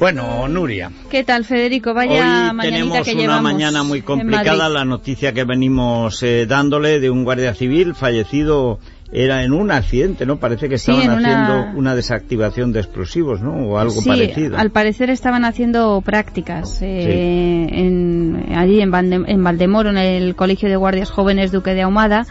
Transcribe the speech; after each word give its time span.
Bueno, 0.00 0.48
Nuria, 0.48 0.90
¿Qué 1.10 1.24
tal, 1.24 1.44
Federico? 1.44 1.92
Vaya 1.92 2.52
hoy 2.54 2.58
tenemos 2.62 3.06
que 3.06 3.14
una 3.16 3.42
mañana 3.42 3.82
muy 3.82 4.00
complicada. 4.00 4.70
La 4.70 4.86
noticia 4.86 5.34
que 5.34 5.44
venimos 5.44 6.22
eh, 6.22 6.46
dándole 6.46 7.00
de 7.00 7.10
un 7.10 7.22
guardia 7.22 7.52
civil 7.54 7.94
fallecido 7.94 8.78
era 9.12 9.44
en 9.44 9.52
un 9.52 9.70
accidente, 9.70 10.24
¿no? 10.24 10.38
Parece 10.38 10.70
que 10.70 10.76
estaban 10.76 11.10
haciendo 11.10 11.78
una 11.78 11.94
desactivación 11.94 12.72
de 12.72 12.80
explosivos, 12.80 13.42
¿no? 13.42 13.52
O 13.68 13.76
algo 13.78 14.00
sí, 14.00 14.08
parecido. 14.08 14.56
al 14.56 14.70
parecer 14.70 15.10
estaban 15.10 15.44
haciendo 15.44 16.00
prácticas 16.00 16.80
eh, 16.80 17.66
en, 17.70 18.46
allí 18.56 18.80
en, 18.80 18.90
Valde- 18.90 19.24
en 19.28 19.44
Valdemoro, 19.44 19.90
en 19.90 19.98
el 19.98 20.34
Colegio 20.34 20.70
de 20.70 20.76
Guardias 20.76 21.10
Jóvenes 21.10 21.52
Duque 21.52 21.74
de 21.74 21.82
Ahumada, 21.82 22.26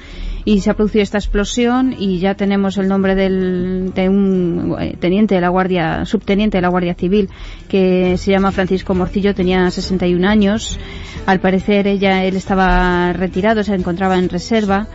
y 0.46 0.62
se 0.62 0.70
ha 0.70 0.74
producido 0.74 1.04
esta 1.04 1.18
explosión 1.18 1.96
y 1.98 2.20
ya 2.20 2.36
tenemos 2.36 2.78
el 2.78 2.88
nombre 2.88 3.16
del, 3.16 3.92
de 3.94 4.10
un 4.10 4.76
eh, 4.80 4.96
teniente 5.00 5.36
de 5.36 5.42
la 5.42 5.50
Guardia, 5.50 6.06
subteniente 6.06 6.58
de 6.58 6.62
la 6.62 6.70
Guardia 6.70 6.94
Civil, 6.94 7.30
que 7.68 8.18
se 8.18 8.32
llama 8.32 8.52
Francisco 8.52 8.96
Morcillo, 8.96 9.36
tenía 9.36 9.70
61 9.70 10.28
años. 10.28 10.80
Al 11.26 11.40
parecer 11.40 11.88
ella, 11.88 12.24
él 12.24 12.36
estaba 12.36 13.14
retirado, 13.14 13.64
se 13.64 13.76
encontraba 13.76 14.18
en 14.18 14.30
reserva. 14.30 14.88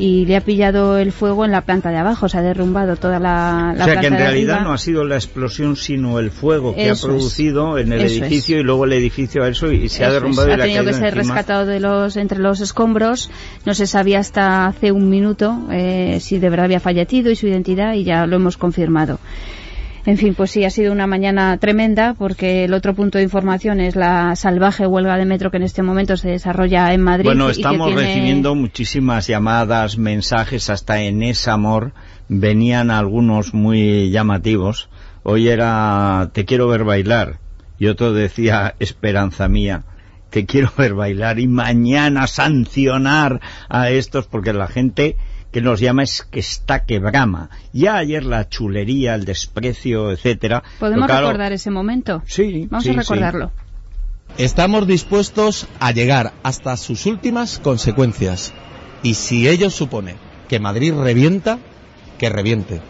Y 0.00 0.24
le 0.24 0.36
ha 0.36 0.40
pillado 0.40 0.96
el 0.96 1.12
fuego 1.12 1.44
en 1.44 1.50
la 1.50 1.60
planta 1.60 1.90
de 1.90 1.98
abajo, 1.98 2.26
se 2.28 2.38
ha 2.38 2.42
derrumbado 2.42 2.96
toda 2.96 3.18
la, 3.18 3.74
la 3.76 3.84
o 3.84 3.84
sea 3.84 3.84
planta 3.84 4.00
que 4.00 4.06
en 4.06 4.16
realidad 4.16 4.54
arriba. 4.56 4.68
no 4.68 4.72
ha 4.74 4.78
sido 4.78 5.04
la 5.04 5.16
explosión, 5.16 5.76
sino 5.76 6.18
el 6.18 6.30
fuego 6.30 6.74
que 6.74 6.84
Eso 6.88 6.90
ha 6.90 6.94
es. 6.94 7.02
producido 7.04 7.76
en 7.78 7.92
el 7.92 8.00
Eso 8.00 8.24
edificio 8.24 8.58
y 8.58 8.62
luego 8.62 8.86
el 8.86 8.94
edificio 8.94 9.42
a 9.44 9.48
eso 9.48 9.70
y 9.70 9.88
se 9.90 10.04
ha 10.04 10.06
Eso 10.06 10.14
derrumbado 10.14 10.48
y 10.48 10.52
ha 10.52 10.56
tenido 10.58 10.84
que 10.84 10.94
ser 10.94 11.18
encima. 11.18 11.34
rescatado 11.34 11.66
de 11.66 11.80
los, 11.80 12.16
entre 12.16 12.38
los 12.38 12.60
escombros. 12.60 13.30
No 13.66 13.74
se 13.74 13.86
sabía 13.86 14.20
hasta 14.20 14.66
hace 14.66 14.90
un 14.90 15.10
minuto 15.10 15.58
eh, 15.70 16.18
si 16.20 16.38
de 16.38 16.48
verdad 16.48 16.64
había 16.64 16.80
fallecido 16.80 17.30
y 17.30 17.36
su 17.36 17.46
identidad 17.46 17.92
y 17.92 18.04
ya 18.04 18.26
lo 18.26 18.36
hemos 18.36 18.56
confirmado. 18.56 19.18
En 20.10 20.16
fin, 20.18 20.34
pues 20.34 20.50
sí, 20.50 20.64
ha 20.64 20.70
sido 20.70 20.90
una 20.90 21.06
mañana 21.06 21.56
tremenda 21.58 22.14
porque 22.18 22.64
el 22.64 22.74
otro 22.74 22.94
punto 22.94 23.18
de 23.18 23.22
información 23.22 23.78
es 23.80 23.94
la 23.94 24.34
salvaje 24.34 24.84
huelga 24.84 25.16
de 25.16 25.24
metro 25.24 25.52
que 25.52 25.58
en 25.58 25.62
este 25.62 25.84
momento 25.84 26.16
se 26.16 26.30
desarrolla 26.30 26.92
en 26.92 27.00
Madrid. 27.00 27.26
Bueno, 27.26 27.44
y 27.44 27.52
que 27.52 27.60
estamos 27.60 27.86
tiene- 27.86 28.02
recibiendo 28.02 28.56
muchísimas 28.56 29.28
llamadas, 29.28 29.98
mensajes, 29.98 30.68
hasta 30.68 31.00
en 31.02 31.22
ese 31.22 31.48
amor 31.52 31.92
venían 32.28 32.90
algunos 32.90 33.54
muy 33.54 34.10
llamativos. 34.10 34.88
Hoy 35.22 35.46
era 35.46 36.30
te 36.32 36.44
quiero 36.44 36.66
ver 36.66 36.82
bailar 36.82 37.38
y 37.78 37.86
otro 37.86 38.12
decía 38.12 38.74
esperanza 38.80 39.46
mía. 39.48 39.84
Te 40.30 40.44
quiero 40.44 40.72
ver 40.76 40.94
bailar 40.94 41.38
y 41.38 41.46
mañana 41.46 42.26
sancionar 42.26 43.40
a 43.68 43.90
estos 43.90 44.26
porque 44.26 44.52
la 44.52 44.66
gente 44.66 45.16
que 45.52 45.60
nos 45.60 45.80
llama 45.80 46.02
es 46.02 46.22
que 46.22 46.40
está 46.40 46.84
que 46.84 46.98
brama. 46.98 47.50
Ya 47.72 47.96
ayer 47.96 48.24
la 48.24 48.48
chulería, 48.48 49.14
el 49.14 49.24
desprecio, 49.24 50.12
etcétera. 50.12 50.62
¿Podemos 50.78 51.06
claro, 51.06 51.28
recordar 51.28 51.52
ese 51.52 51.70
momento? 51.70 52.22
Sí, 52.26 52.66
Vamos 52.70 52.84
sí, 52.84 52.90
a 52.90 52.92
sí. 52.92 52.98
recordarlo. 52.98 53.52
Estamos 54.38 54.86
dispuestos 54.86 55.66
a 55.80 55.90
llegar 55.90 56.32
hasta 56.44 56.76
sus 56.76 57.06
últimas 57.06 57.58
consecuencias. 57.58 58.52
Y 59.02 59.14
si 59.14 59.48
ello 59.48 59.70
supone 59.70 60.16
que 60.48 60.60
Madrid 60.60 60.94
revienta, 60.94 61.58
que 62.18 62.28
reviente. 62.28 62.80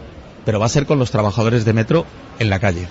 Pero 0.45 0.59
va 0.59 0.67
a 0.67 0.69
ser 0.69 0.85
con 0.85 0.99
los 0.99 1.11
trabajadores 1.11 1.65
de 1.65 1.73
metro 1.73 2.05
en 2.39 2.49
la 2.49 2.59
calle. 2.59 2.87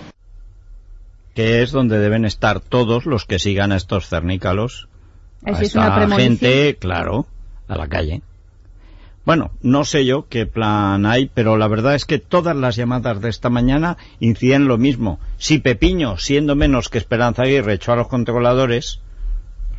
que 1.34 1.62
es 1.62 1.70
donde 1.70 1.98
deben 1.98 2.24
estar 2.24 2.60
todos 2.60 3.06
los 3.06 3.24
que 3.24 3.38
sigan 3.38 3.72
a 3.72 3.76
estos 3.76 4.08
cernícalos. 4.08 4.88
A 5.46 5.54
sí 5.54 5.62
es 5.62 5.68
esta 5.68 6.04
una 6.04 6.16
gente, 6.16 6.76
claro, 6.76 7.26
a 7.68 7.76
la 7.76 7.88
calle. 7.88 8.22
Bueno, 9.30 9.52
no 9.62 9.84
sé 9.84 10.04
yo 10.04 10.26
qué 10.28 10.44
plan 10.44 11.06
hay, 11.06 11.30
pero 11.32 11.56
la 11.56 11.68
verdad 11.68 11.94
es 11.94 12.04
que 12.04 12.18
todas 12.18 12.56
las 12.56 12.74
llamadas 12.74 13.20
de 13.20 13.28
esta 13.28 13.48
mañana 13.48 13.96
inciden 14.18 14.66
lo 14.66 14.76
mismo. 14.76 15.20
Si 15.38 15.60
Pepiño, 15.60 16.18
siendo 16.18 16.56
menos 16.56 16.88
que 16.88 16.98
Esperanza 16.98 17.42
Aguirre, 17.42 17.74
echó 17.74 17.92
a 17.92 17.96
los 17.96 18.08
controladores, 18.08 18.98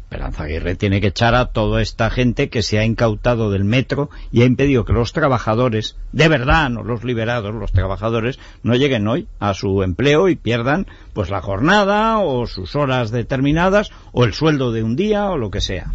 Esperanza 0.03 0.43
Aguirre 0.43 0.75
tiene 0.75 1.01
que 1.01 1.07
echar 1.07 1.35
a 1.35 1.47
toda 1.47 1.81
esta 1.81 2.09
gente 2.09 2.47
que 2.47 2.61
se 2.61 2.79
ha 2.79 2.85
incautado 2.85 3.51
del 3.51 3.65
metro 3.65 4.09
y 4.31 4.43
ha 4.43 4.45
impedido 4.45 4.85
que 4.85 4.93
los 4.93 5.11
trabajadores, 5.11 5.97
de 6.13 6.29
verdad, 6.29 6.69
no 6.69 6.83
los 6.83 7.03
liberados, 7.03 7.53
los 7.53 7.73
trabajadores, 7.73 8.39
no 8.63 8.75
lleguen 8.75 9.05
hoy 9.09 9.27
a 9.41 9.53
su 9.53 9.83
empleo 9.83 10.29
y 10.29 10.37
pierdan 10.37 10.87
pues 11.11 11.29
la 11.29 11.41
jornada 11.41 12.19
o 12.19 12.47
sus 12.47 12.77
horas 12.77 13.11
determinadas 13.11 13.91
o 14.13 14.23
el 14.23 14.31
sueldo 14.31 14.71
de 14.71 14.81
un 14.81 14.95
día 14.95 15.29
o 15.29 15.37
lo 15.37 15.51
que 15.51 15.59
sea. 15.59 15.91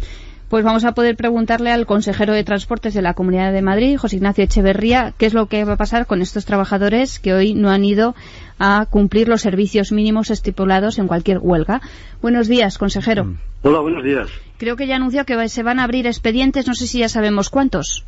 Pues 0.49 0.63
vamos 0.63 0.85
a 0.85 0.93
poder 0.93 1.17
preguntarle 1.17 1.71
al 1.73 1.85
consejero 1.85 2.31
de 2.31 2.45
Transportes 2.45 2.93
de 2.93 3.01
la 3.01 3.13
Comunidad 3.13 3.51
de 3.51 3.61
Madrid, 3.61 3.97
José 3.97 4.15
Ignacio 4.15 4.45
Echeverría, 4.45 5.13
qué 5.17 5.25
es 5.25 5.33
lo 5.33 5.47
que 5.47 5.65
va 5.65 5.73
a 5.73 5.77
pasar 5.77 6.05
con 6.05 6.21
estos 6.21 6.45
trabajadores 6.45 7.19
que 7.19 7.33
hoy 7.33 7.53
no 7.53 7.69
han 7.69 7.83
ido 7.83 8.15
a 8.57 8.85
cumplir 8.89 9.27
los 9.27 9.41
servicios 9.41 9.91
mínimos 9.91 10.31
estipulados 10.31 10.99
en 10.99 11.07
cualquier 11.07 11.39
huelga. 11.41 11.81
Buenos 12.21 12.47
días, 12.47 12.77
consejero. 12.77 13.25
Mm. 13.25 13.37
Hola, 13.63 13.79
buenos 13.79 14.05
días. 14.05 14.29
Creo 14.57 14.77
que 14.77 14.87
ya 14.87 14.95
anunció 14.95 15.25
que 15.25 15.49
se 15.49 15.63
van 15.63 15.79
a 15.79 15.83
abrir 15.83 16.07
expedientes, 16.07 16.65
no 16.65 16.75
sé 16.75 16.87
si 16.87 16.99
ya 16.99 17.09
sabemos 17.09 17.49
cuántos. 17.49 18.05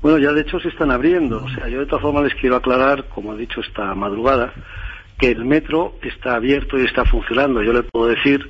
Bueno, 0.00 0.16
ya 0.16 0.32
de 0.32 0.40
hecho 0.40 0.58
se 0.58 0.68
están 0.68 0.90
abriendo. 0.90 1.44
O 1.44 1.48
sea, 1.50 1.68
yo 1.68 1.80
de 1.80 1.86
todas 1.86 2.00
formas 2.00 2.24
les 2.24 2.34
quiero 2.40 2.56
aclarar, 2.56 3.04
como 3.10 3.34
he 3.34 3.36
dicho 3.36 3.60
esta 3.60 3.94
madrugada, 3.94 4.50
que 5.18 5.28
el 5.28 5.44
metro 5.44 5.92
está 6.00 6.36
abierto 6.36 6.78
y 6.78 6.86
está 6.86 7.04
funcionando. 7.04 7.62
Yo 7.62 7.74
le 7.74 7.82
puedo 7.82 8.06
decir 8.06 8.40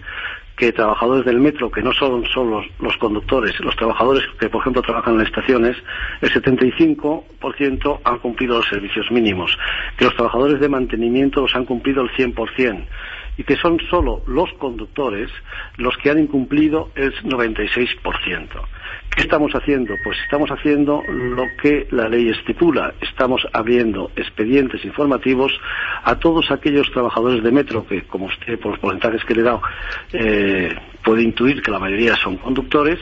que 0.56 0.72
trabajadores 0.72 1.24
del 1.26 1.38
metro, 1.38 1.70
que 1.70 1.82
no 1.82 1.92
son 1.92 2.24
solo 2.26 2.60
los, 2.60 2.66
los 2.80 2.96
conductores, 2.96 3.58
los 3.60 3.76
trabajadores 3.76 4.24
que, 4.40 4.48
por 4.48 4.62
ejemplo, 4.62 4.80
trabajan 4.80 5.14
en 5.14 5.18
las 5.20 5.28
estaciones, 5.28 5.76
el 6.22 6.32
75% 6.32 8.00
han 8.02 8.18
cumplido 8.18 8.56
los 8.56 8.66
servicios 8.66 9.10
mínimos, 9.10 9.56
que 9.98 10.06
los 10.06 10.14
trabajadores 10.14 10.58
de 10.58 10.68
mantenimiento 10.68 11.42
los 11.42 11.54
han 11.54 11.66
cumplido 11.66 12.02
el 12.02 12.10
100%, 12.10 12.86
y 13.36 13.44
que 13.44 13.56
son 13.56 13.78
solo 13.90 14.22
los 14.26 14.52
conductores 14.54 15.30
los 15.76 15.96
que 15.98 16.10
han 16.10 16.18
incumplido 16.18 16.90
el 16.94 17.14
96%. 17.22 18.48
¿Qué 19.14 19.22
estamos 19.22 19.52
haciendo? 19.52 19.94
Pues 20.04 20.18
estamos 20.24 20.50
haciendo 20.50 21.02
lo 21.08 21.44
que 21.62 21.86
la 21.90 22.08
ley 22.08 22.28
estipula. 22.28 22.92
Estamos 23.00 23.46
abriendo 23.52 24.10
expedientes 24.14 24.84
informativos 24.84 25.52
a 26.04 26.16
todos 26.16 26.50
aquellos 26.50 26.90
trabajadores 26.92 27.42
de 27.42 27.50
metro 27.50 27.86
que, 27.86 28.02
como 28.02 28.26
usted, 28.26 28.58
por 28.58 28.72
los 28.72 28.80
porcentajes 28.80 29.24
que 29.24 29.34
le 29.34 29.40
he 29.40 29.44
dado, 29.44 29.62
eh, 30.12 30.74
puede 31.02 31.22
intuir 31.22 31.62
que 31.62 31.70
la 31.70 31.78
mayoría 31.78 32.14
son 32.16 32.36
conductores, 32.36 32.98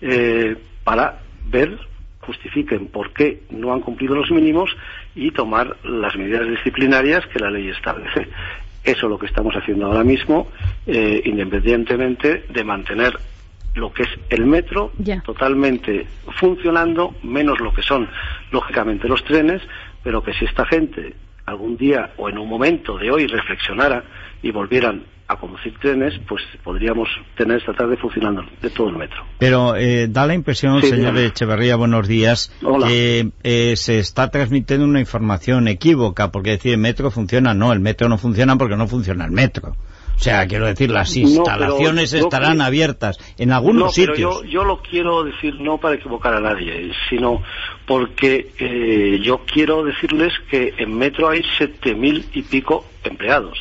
eh, 0.00 0.56
para 0.82 1.20
ver, 1.46 1.78
justifiquen 2.20 2.86
por 2.86 3.12
qué 3.12 3.42
no 3.50 3.72
han 3.72 3.80
cumplido 3.80 4.14
los 4.14 4.30
mínimos 4.30 4.74
y 5.14 5.30
tomar 5.30 5.76
las 5.84 6.16
medidas 6.16 6.48
disciplinarias 6.48 7.26
que 7.26 7.38
la 7.38 7.50
ley 7.50 7.68
establece. 7.68 8.28
Eso 8.84 9.06
es 9.06 9.10
lo 9.10 9.18
que 9.18 9.26
estamos 9.26 9.54
haciendo 9.54 9.86
ahora 9.86 10.04
mismo, 10.04 10.48
eh, 10.86 11.20
independientemente 11.24 12.44
de 12.48 12.64
mantener 12.64 13.18
lo 13.74 13.92
que 13.92 14.02
es 14.02 14.08
el 14.30 14.46
metro 14.46 14.92
totalmente 15.24 16.06
funcionando, 16.38 17.14
menos 17.22 17.60
lo 17.60 17.72
que 17.72 17.82
son, 17.82 18.08
lógicamente, 18.50 19.06
los 19.06 19.22
trenes, 19.24 19.62
pero 20.02 20.22
que 20.22 20.32
si 20.32 20.44
esta 20.44 20.66
gente 20.66 21.14
algún 21.50 21.76
día 21.76 22.12
o 22.16 22.28
en 22.28 22.38
un 22.38 22.48
momento 22.48 22.96
de 22.96 23.10
hoy 23.10 23.26
reflexionara 23.26 24.04
y 24.42 24.50
volvieran 24.50 25.04
a 25.28 25.36
conducir 25.36 25.78
trenes, 25.78 26.14
pues 26.28 26.42
podríamos 26.64 27.08
tener 27.36 27.58
esta 27.58 27.72
tarde 27.72 27.96
funcionando 27.96 28.42
de 28.60 28.70
todo 28.70 28.88
el 28.88 28.96
metro. 28.96 29.24
Pero 29.38 29.76
eh, 29.76 30.08
da 30.08 30.26
la 30.26 30.34
impresión, 30.34 30.80
Sí, 30.80 30.88
señor 30.88 31.12
dígame. 31.12 31.26
Echeverría, 31.26 31.76
buenos 31.76 32.08
días, 32.08 32.52
que 32.60 33.30
eh, 33.44 33.76
se 33.76 34.00
está 34.00 34.28
transmitiendo 34.30 34.84
una 34.84 34.98
información 34.98 35.68
equívoca, 35.68 36.32
porque 36.32 36.50
decir 36.50 36.72
el 36.72 36.78
metro 36.78 37.12
funciona, 37.12 37.54
no, 37.54 37.72
el 37.72 37.78
metro 37.78 38.08
no 38.08 38.18
funciona 38.18 38.56
porque 38.56 38.76
no 38.76 38.88
funciona 38.88 39.24
el 39.24 39.30
metro. 39.30 39.76
O 40.20 40.22
sea, 40.22 40.46
quiero 40.46 40.66
decir, 40.66 40.90
las 40.90 41.14
pero 41.14 41.28
instalaciones 41.28 42.12
estarán 42.12 42.60
abiertas 42.60 43.16
en 43.38 43.52
algunos 43.52 43.96
no, 43.96 44.04
pero 44.04 44.14
sitios. 44.14 44.42
yo, 44.42 44.44
yo 44.44 44.64
lo 44.64 44.82
quiero 44.82 45.24
decir 45.24 45.58
no 45.58 45.78
para 45.78 45.94
equivocar 45.94 46.34
a 46.34 46.40
nadie, 46.40 46.92
sino 47.08 47.42
porque 47.86 48.52
eh, 48.58 49.18
yo 49.22 49.40
quiero 49.46 49.82
decirles 49.82 50.34
que 50.50 50.74
en 50.76 50.98
Metro 50.98 51.30
hay 51.30 51.42
siete 51.56 51.94
mil 51.94 52.26
y 52.34 52.42
pico 52.42 52.84
empleados 53.02 53.58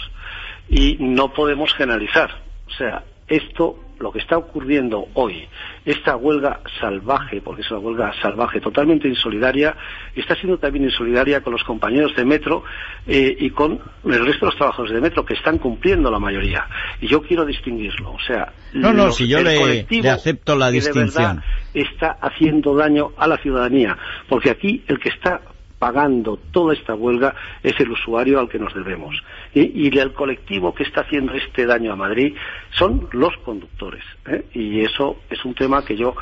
y 0.68 0.98
no 1.00 1.32
podemos 1.32 1.74
generalizar. 1.74 2.30
O 2.68 2.72
sea, 2.72 3.06
esto, 3.30 3.80
lo 4.00 4.12
que 4.12 4.20
está 4.20 4.38
ocurriendo 4.38 5.08
hoy, 5.14 5.48
esta 5.86 6.16
huelga 6.16 6.62
salvaje, 6.80 7.42
porque 7.42 7.62
es 7.62 7.72
una 7.72 7.80
huelga 7.82 8.14
salvaje, 8.22 8.62
totalmente 8.62 9.08
insolidaria, 9.08 9.76
está 10.16 10.36
siendo 10.36 10.58
también 10.58 10.86
insolidaria 10.86 11.42
con 11.42 11.54
los 11.54 11.64
compañeros 11.64 12.16
de 12.16 12.24
Metro 12.26 12.64
eh, 13.06 13.36
y 13.40 13.50
con 13.50 13.80
el 14.06 14.26
resto 14.26 14.46
de 14.46 14.52
los 14.52 14.56
trabajadores 14.56 14.94
de 14.94 15.02
Metro, 15.02 15.26
que 15.26 15.34
están 15.34 15.58
cumpliendo 15.58 16.10
la 16.10 16.20
mayoría. 16.20 16.66
Y 17.02 17.08
yo 17.08 17.22
quiero 17.22 17.46
distinguirlo. 17.46 18.12
O 18.14 18.20
sea, 18.22 18.52
No, 18.74 18.94
no, 18.94 19.08
los- 19.08 19.16
si 19.18 19.28
yo 19.28 19.40
el 19.40 19.46
le- 19.46 19.86
le 19.90 20.10
acepto 20.10 20.56
la 20.56 20.68
que 20.68 20.72
de 20.74 20.76
distinción. 20.78 21.06
verdad 21.36 21.44
está 21.74 22.18
haciendo 22.22 22.76
daño 22.76 23.12
a 23.18 23.28
la 23.28 23.38
ciudadanía, 23.38 23.98
porque 24.28 24.50
aquí 24.50 24.84
el 24.88 25.00
que 25.00 25.10
está 25.10 25.42
pagando 25.80 26.38
toda 26.52 26.74
esta 26.74 26.94
huelga 26.94 27.34
es 27.64 27.74
el 27.80 27.90
usuario 27.92 28.40
al 28.40 28.50
que 28.50 28.60
nos 28.60 28.74
debemos. 28.76 29.16
Y, 29.54 29.88
y 29.88 29.98
el 29.98 30.14
colectivo 30.14 30.76
que 30.76 30.84
está 30.84 31.02
haciendo 31.02 31.34
este 31.34 31.66
daño 31.66 31.94
a 31.94 31.96
Madrid 31.96 32.36
son 32.78 33.08
los 33.14 33.32
conductores. 33.46 34.04
¿eh? 34.28 34.44
Y 34.54 34.82
eso 34.82 35.16
es 35.30 35.44
un 35.46 35.56
tema 35.56 35.84
que 35.86 35.96
yo 35.96 36.14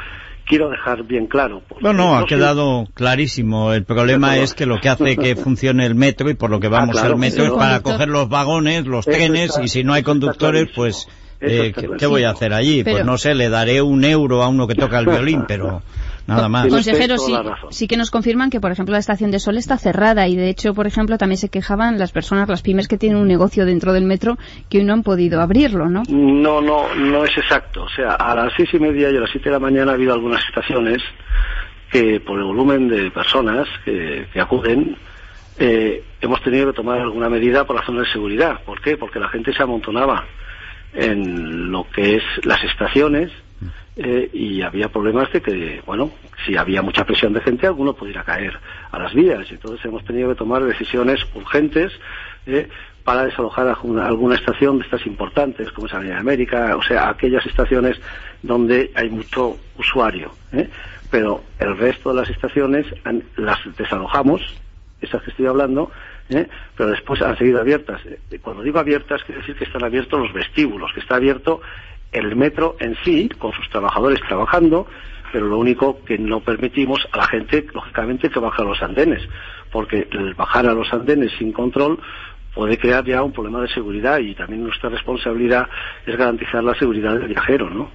quiero 0.46 0.70
dejar 0.70 1.04
bien 1.04 1.28
claro. 1.28 1.62
No, 1.82 1.92
no, 1.92 2.16
ha 2.18 2.26
quedado 2.26 2.86
clarísimo. 2.94 3.74
El 3.74 3.84
problema 3.84 4.38
es 4.38 4.54
que 4.54 4.66
lo 4.66 4.80
que 4.80 4.90
hace 4.90 5.18
que 5.18 5.36
funcione 5.44 5.86
el 5.86 5.96
metro 5.96 6.30
y 6.30 6.36
por 6.36 6.50
lo 6.50 6.60
que 6.60 6.68
vamos 6.70 6.96
Ah, 6.98 7.02
claro, 7.02 7.16
al 7.16 7.20
metro 7.20 7.44
es 7.46 7.52
para 7.52 7.82
coger 7.82 8.08
los 8.08 8.30
vagones, 8.30 8.86
los 8.86 9.08
Eso 9.08 9.18
trenes 9.18 9.50
está- 9.50 9.64
y 9.64 9.68
si 9.68 9.84
no 9.84 9.94
hay 9.94 10.04
conductores, 10.04 10.70
pues 10.76 11.08
eh, 11.42 11.74
¿qué, 12.00 12.06
voy 12.06 12.24
a 12.24 12.30
hacer 12.30 12.54
allí? 12.54 12.84
pues 12.84 13.04
no 13.04 13.18
sé, 13.18 13.36
le 13.36 13.50
daré 13.50 13.82
un 13.82 14.04
euro 14.06 14.42
a 14.44 14.48
uno 14.48 14.68
que 14.68 14.76
toca 14.76 15.00
el 15.00 15.06
violín, 15.08 15.44
pero 15.48 15.82
nada 16.28 16.50
más. 16.50 16.64
Tienes 16.64 16.86
Consejero, 16.86 17.16
toda 17.16 17.58
sí, 17.70 17.80
sí 17.80 17.88
que 17.88 17.98
nos 17.98 18.12
confirman 18.12 18.50
que, 18.50 18.60
por 18.60 18.72
ejemplo, 18.72 18.94
la 18.94 19.00
estación 19.00 19.32
de 19.32 19.40
Sol 19.40 19.58
está 19.58 19.78
cerrada 19.78 20.28
y, 20.28 20.36
de 20.36 20.50
hecho, 20.50 20.74
por 20.74 20.88
ejemplo, 20.88 21.18
también 21.18 21.38
se 21.38 21.50
quejaban 21.50 21.98
las 21.98 22.12
personas, 22.12 22.48
las 22.50 22.62
pymes 22.62 22.88
que 22.88 22.98
tienen 22.98 23.18
un 23.18 23.28
negocio 23.28 23.66
dentro 23.66 23.94
del 23.94 24.04
metro 24.04 24.38
que 24.70 24.80
hoy 24.80 24.84
no 24.84 24.94
han 24.94 25.04
podido 25.04 25.42
abrirlo, 25.42 25.90
¿no? 25.90 26.04
No, 26.10 26.62
no, 26.62 26.94
no 26.96 27.24
es 27.24 27.38
exacto. 27.38 27.84
O 27.84 27.90
sea, 27.90 28.12
a 28.14 28.36
las 28.36 28.54
seis 28.56 28.70
y 28.74 28.80
media 28.80 29.10
y 29.10 29.18
a 29.18 29.22
las 29.22 29.32
siete 29.32 29.50
de 29.50 29.54
la 29.54 29.60
mañana 29.60 29.92
ha 29.92 29.96
habido 29.96 30.14
algunas 30.14 30.44
estaciones 30.46 31.02
que, 31.92 32.20
por 32.20 32.38
el 32.38 32.46
volumen 32.46 32.90
de 32.90 33.10
personas 33.12 33.68
que, 33.86 34.28
que 34.32 34.40
acuden, 34.42 34.98
eh, 35.60 36.04
hemos 36.22 36.42
tenido 36.44 36.68
que 36.68 36.74
tomar 36.74 37.00
alguna 37.00 37.30
medida 37.30 37.66
por 37.66 37.78
razones 37.78 38.04
de 38.04 38.12
seguridad. 38.12 38.62
¿Por 38.66 38.82
qué? 38.82 38.98
Porque 38.98 39.20
la 39.20 39.30
gente 39.30 39.54
se 39.54 39.64
amontonaba 39.64 40.26
en 40.94 41.72
lo 41.72 41.88
que 41.90 42.16
es 42.16 42.24
las 42.44 42.64
estaciones 42.64 43.32
eh, 43.98 44.30
y 44.32 44.62
había 44.62 44.90
problemas 44.90 45.32
de 45.32 45.42
que, 45.42 45.82
bueno, 45.86 46.12
si 46.46 46.56
había 46.56 46.82
mucha 46.82 47.04
presión 47.04 47.34
de 47.34 47.42
gente, 47.42 47.66
alguno 47.66 47.94
pudiera 47.94 48.24
caer 48.24 48.58
a 48.92 49.00
las 49.00 49.14
vías. 49.14 49.48
Entonces 49.50 49.84
hemos 49.86 50.06
tenido 50.06 50.30
que 50.30 50.36
tomar 50.36 50.64
decisiones 50.64 51.20
urgentes 51.34 51.92
eh, 52.46 52.70
para 53.04 53.26
desalojar 53.26 53.68
alguna, 53.68 54.06
alguna 54.06 54.36
estación 54.36 54.78
de 54.78 54.86
estas 54.86 55.06
importantes, 55.08 55.72
como 55.72 55.88
es 55.88 55.94
Avenida 55.94 56.16
de 56.16 56.20
América, 56.20 56.76
o 56.76 56.84
sea, 56.84 57.10
aquellas 57.10 57.46
estaciones 57.46 58.00
donde 58.44 58.92
hay 58.94 59.10
mucho 59.10 59.58
usuario. 59.78 60.32
¿eh? 60.52 60.70
Pero 61.10 61.42
el 61.58 61.78
resto 61.78 62.10
de 62.14 62.22
las 62.22 62.30
estaciones 62.30 62.86
las 63.38 63.58
desalojamos, 63.78 64.42
esas 65.02 65.24
que 65.24 65.32
estoy 65.32 65.46
hablando, 65.46 65.90
¿eh? 66.30 66.48
pero 66.76 66.90
después 66.90 67.22
han 67.22 67.38
seguido 67.38 67.62
abiertas. 67.62 68.02
Eh, 68.06 68.40
Cuando 68.42 68.62
digo 68.62 68.78
abiertas, 68.78 69.24
quiere 69.24 69.42
decir 69.42 69.56
que 69.56 69.64
están 69.64 69.84
abiertos 69.84 70.20
los 70.20 70.34
vestíbulos, 70.34 70.92
que 70.94 71.00
está 71.00 71.16
abierto 71.16 71.62
el 72.12 72.36
metro 72.36 72.76
en 72.80 72.96
sí, 73.04 73.30
con 73.38 73.52
sus 73.54 73.70
trabajadores 73.70 74.20
trabajando, 74.28 74.88
pero 75.32 75.48
lo 75.48 75.58
único 75.58 76.04
que 76.06 76.18
no 76.18 76.40
permitimos 76.40 77.06
a 77.12 77.18
la 77.18 77.28
gente, 77.28 77.66
lógicamente, 77.74 78.30
que 78.30 78.40
baje 78.40 78.62
a 78.62 78.66
los 78.66 78.82
andenes, 78.82 79.22
porque 79.72 80.08
el 80.12 80.34
bajar 80.36 80.68
a 80.68 80.74
los 80.74 80.92
andenes 80.94 81.32
sin 81.38 81.52
control 81.52 82.00
puede 82.56 82.78
crear 82.78 83.06
ya 83.06 83.22
un 83.22 83.34
problema 83.34 83.62
de 83.62 83.68
seguridad 83.70 84.20
y 84.20 84.34
también 84.34 84.64
nuestra 84.64 84.90
responsabilidad 84.90 85.68
es 86.06 86.16
garantizar 86.18 86.64
la 86.64 86.74
seguridad 86.76 87.14
del 87.14 87.28
viajero, 87.28 87.70
¿no? 87.70 87.92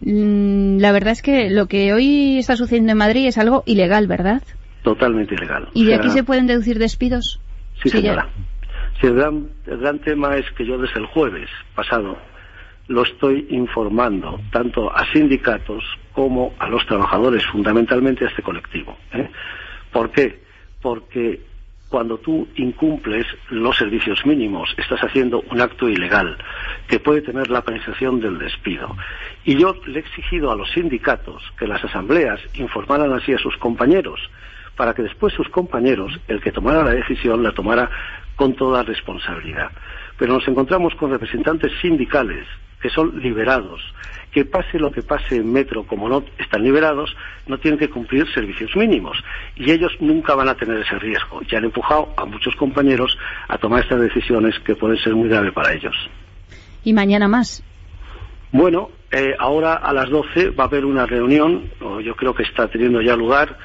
Mm, 0.00 0.78
La 0.80 0.92
verdad 0.92 1.12
es 1.12 1.22
que 1.22 1.50
lo 1.50 1.66
que 1.66 1.92
hoy 1.92 2.38
está 2.38 2.56
sucediendo 2.56 2.92
en 2.92 2.98
Madrid 2.98 3.26
es 3.26 3.38
algo 3.38 3.62
ilegal, 3.66 4.06
¿verdad? 4.06 4.42
Totalmente 4.82 5.34
ilegal. 5.34 5.68
¿Y 5.74 5.82
O 5.82 5.84
de 5.84 5.90
sea, 5.92 5.98
aquí 5.98 6.10
se 6.10 6.24
pueden 6.24 6.46
deducir 6.46 6.78
despidos? 6.78 7.40
Sí, 7.82 7.88
señora. 7.88 8.28
Sí, 9.00 9.06
el, 9.06 9.14
gran, 9.14 9.48
el 9.66 9.78
gran 9.78 9.98
tema 10.00 10.36
es 10.36 10.44
que 10.56 10.66
yo 10.66 10.78
desde 10.78 10.98
el 11.00 11.06
jueves 11.06 11.48
pasado 11.74 12.16
lo 12.88 13.02
estoy 13.02 13.46
informando 13.50 14.40
tanto 14.50 14.94
a 14.94 15.04
sindicatos 15.12 15.84
como 16.12 16.54
a 16.58 16.68
los 16.68 16.84
trabajadores, 16.86 17.44
fundamentalmente 17.46 18.24
a 18.24 18.28
este 18.28 18.42
colectivo. 18.42 18.96
¿eh? 19.12 19.30
¿Por 19.90 20.10
qué? 20.10 20.42
Porque 20.80 21.40
cuando 21.88 22.18
tú 22.18 22.48
incumples 22.56 23.26
los 23.50 23.76
servicios 23.76 24.24
mínimos, 24.24 24.74
estás 24.78 25.00
haciendo 25.00 25.42
un 25.50 25.60
acto 25.60 25.88
ilegal 25.88 26.38
que 26.88 26.98
puede 26.98 27.20
tener 27.20 27.50
la 27.50 27.62
penalización 27.62 28.18
del 28.18 28.38
despido. 28.38 28.96
Y 29.44 29.58
yo 29.58 29.76
le 29.86 29.98
he 29.98 30.00
exigido 30.00 30.50
a 30.50 30.56
los 30.56 30.70
sindicatos 30.72 31.42
que 31.58 31.66
las 31.66 31.84
asambleas 31.84 32.40
informaran 32.54 33.12
así 33.12 33.34
a 33.34 33.38
sus 33.38 33.56
compañeros 33.58 34.18
para 34.74 34.94
que 34.94 35.02
después 35.02 35.34
sus 35.34 35.50
compañeros, 35.50 36.18
el 36.28 36.40
que 36.40 36.50
tomara 36.50 36.82
la 36.82 36.92
decisión, 36.92 37.42
la 37.42 37.52
tomara 37.52 37.90
con 38.36 38.54
toda 38.54 38.82
responsabilidad. 38.82 39.70
Pero 40.16 40.32
nos 40.32 40.48
encontramos 40.48 40.94
con 40.94 41.10
representantes 41.10 41.72
sindicales 41.82 42.46
que 42.82 42.90
son 42.90 43.20
liberados, 43.20 43.80
que 44.32 44.44
pase 44.44 44.78
lo 44.78 44.90
que 44.90 45.02
pase 45.02 45.36
en 45.36 45.52
Metro, 45.52 45.86
como 45.86 46.08
no 46.08 46.24
están 46.36 46.64
liberados, 46.64 47.14
no 47.46 47.58
tienen 47.58 47.78
que 47.78 47.88
cumplir 47.88 48.26
servicios 48.34 48.74
mínimos. 48.74 49.16
Y 49.54 49.70
ellos 49.70 49.92
nunca 50.00 50.34
van 50.34 50.48
a 50.48 50.56
tener 50.56 50.78
ese 50.78 50.98
riesgo. 50.98 51.40
Y 51.48 51.54
han 51.54 51.64
empujado 51.64 52.12
a 52.16 52.24
muchos 52.24 52.56
compañeros 52.56 53.16
a 53.48 53.56
tomar 53.56 53.84
estas 53.84 54.00
decisiones 54.00 54.58
que 54.60 54.74
pueden 54.74 54.98
ser 54.98 55.14
muy 55.14 55.28
graves 55.28 55.52
para 55.52 55.72
ellos. 55.72 55.94
Y 56.82 56.92
mañana 56.92 57.28
más. 57.28 57.62
Bueno, 58.50 58.90
eh, 59.12 59.34
ahora 59.38 59.74
a 59.74 59.92
las 59.92 60.10
12 60.10 60.50
va 60.50 60.64
a 60.64 60.66
haber 60.66 60.84
una 60.84 61.06
reunión, 61.06 61.70
o 61.80 62.00
yo 62.00 62.16
creo 62.16 62.34
que 62.34 62.42
está 62.42 62.66
teniendo 62.68 63.00
ya 63.00 63.14
lugar, 63.14 63.56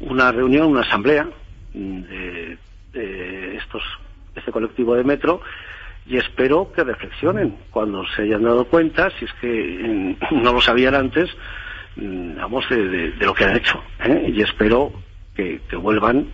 una 0.00 0.32
reunión, 0.32 0.66
una 0.66 0.80
asamblea 0.80 1.28
mm, 1.74 2.00
de, 2.00 2.58
de 2.92 3.56
estos, 3.56 3.82
este 4.34 4.50
colectivo 4.50 4.96
de 4.96 5.04
metro 5.04 5.40
y 6.06 6.16
espero 6.18 6.70
que 6.72 6.84
reflexionen 6.84 7.56
cuando 7.70 8.04
se 8.08 8.22
hayan 8.22 8.42
dado 8.42 8.66
cuenta, 8.66 9.10
si 9.18 9.24
es 9.24 9.32
que 9.40 10.16
mm, 10.30 10.42
no 10.42 10.52
lo 10.52 10.60
sabían 10.60 10.94
antes, 10.94 11.30
mm, 11.96 12.36
vamos, 12.36 12.68
de, 12.68 12.88
de- 12.88 13.10
de 13.12 13.26
lo 13.26 13.34
que 13.34 13.44
han 13.44 13.56
hecho. 13.56 13.82
¿eh? 14.04 14.30
Y 14.34 14.42
espero 14.42 14.92
que, 15.34 15.60
que 15.68 15.76
vuelvan 15.76 16.28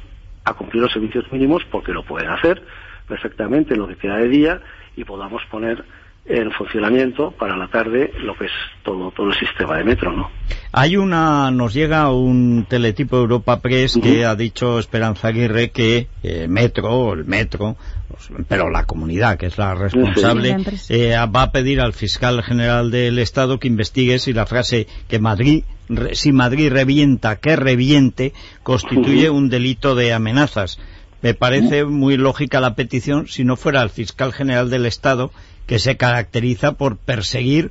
a 0.45 0.55
cumplir 0.55 0.83
los 0.83 0.93
servicios 0.93 1.31
mínimos 1.33 1.65
porque 1.71 1.93
lo 1.93 2.03
pueden 2.05 2.31
hacer 2.31 2.63
perfectamente 3.07 3.75
en 3.75 3.81
lo 3.81 3.89
que 3.89 3.97
queda 3.97 4.17
de 4.19 4.29
día 4.29 4.61
y 4.97 5.05
podamos 5.05 5.43
poner 5.51 5.85
en 6.27 6.53
funcionamiento 6.53 7.33
para 7.33 7.57
la 7.57 7.69
tarde 7.69 8.13
lo 8.23 8.37
que 8.37 8.45
es 8.45 8.53
todo 8.85 9.11
todo 9.11 9.31
el 9.31 9.35
sistema 9.39 9.77
de 9.79 9.85
metro, 9.85 10.13
¿no? 10.13 10.31
Hay 10.73 10.97
una, 10.97 11.51
nos 11.51 11.75
llega 11.75 12.13
un 12.13 12.67
teletipo 12.69 13.17
Europa 13.17 13.61
Press 13.61 13.99
que 14.01 14.25
ha 14.25 14.37
dicho 14.37 14.79
Esperanza 14.79 15.29
Aguirre 15.29 15.71
que 15.71 16.07
eh, 16.23 16.47
Metro, 16.49 17.15
el 17.15 17.25
Metro, 17.25 17.77
pues, 18.09 18.29
pero 18.47 18.71
la 18.71 18.85
comunidad, 18.85 19.39
que 19.39 19.47
es 19.47 19.59
la 19.59 19.75
responsable, 19.75 20.57
eh, 20.89 21.17
va 21.35 21.43
a 21.43 21.51
pedir 21.53 21.81
al 21.81 21.93
fiscal 21.95 22.43
general 22.45 22.93
del 22.93 23.19
Estado 23.19 23.59
que 23.59 23.67
investigue 23.67 24.21
si 24.21 24.33
la 24.33 24.47
frase 24.47 24.87
que 25.09 25.19
Madrid, 25.19 25.65
re- 25.89 26.15
si 26.15 26.31
Madrid 26.31 26.71
revienta, 26.71 27.37
que 27.37 27.57
reviente, 27.57 28.33
constituye 28.63 29.31
un 29.31 29.49
delito 29.49 29.97
de 29.97 30.13
amenazas. 30.13 30.79
Me 31.23 31.35
parece 31.35 31.85
muy 31.85 32.17
lógica 32.17 32.61
la 32.61 32.75
petición 32.77 33.27
si 33.27 33.45
no 33.45 33.57
fuera 33.57 33.83
el 33.83 33.91
fiscal 33.91 34.33
general 34.33 34.71
del 34.71 34.87
Estado 34.87 35.33
que 35.67 35.79
se 35.79 35.97
caracteriza 35.97 36.73
por 36.73 36.97
perseguir 36.97 37.71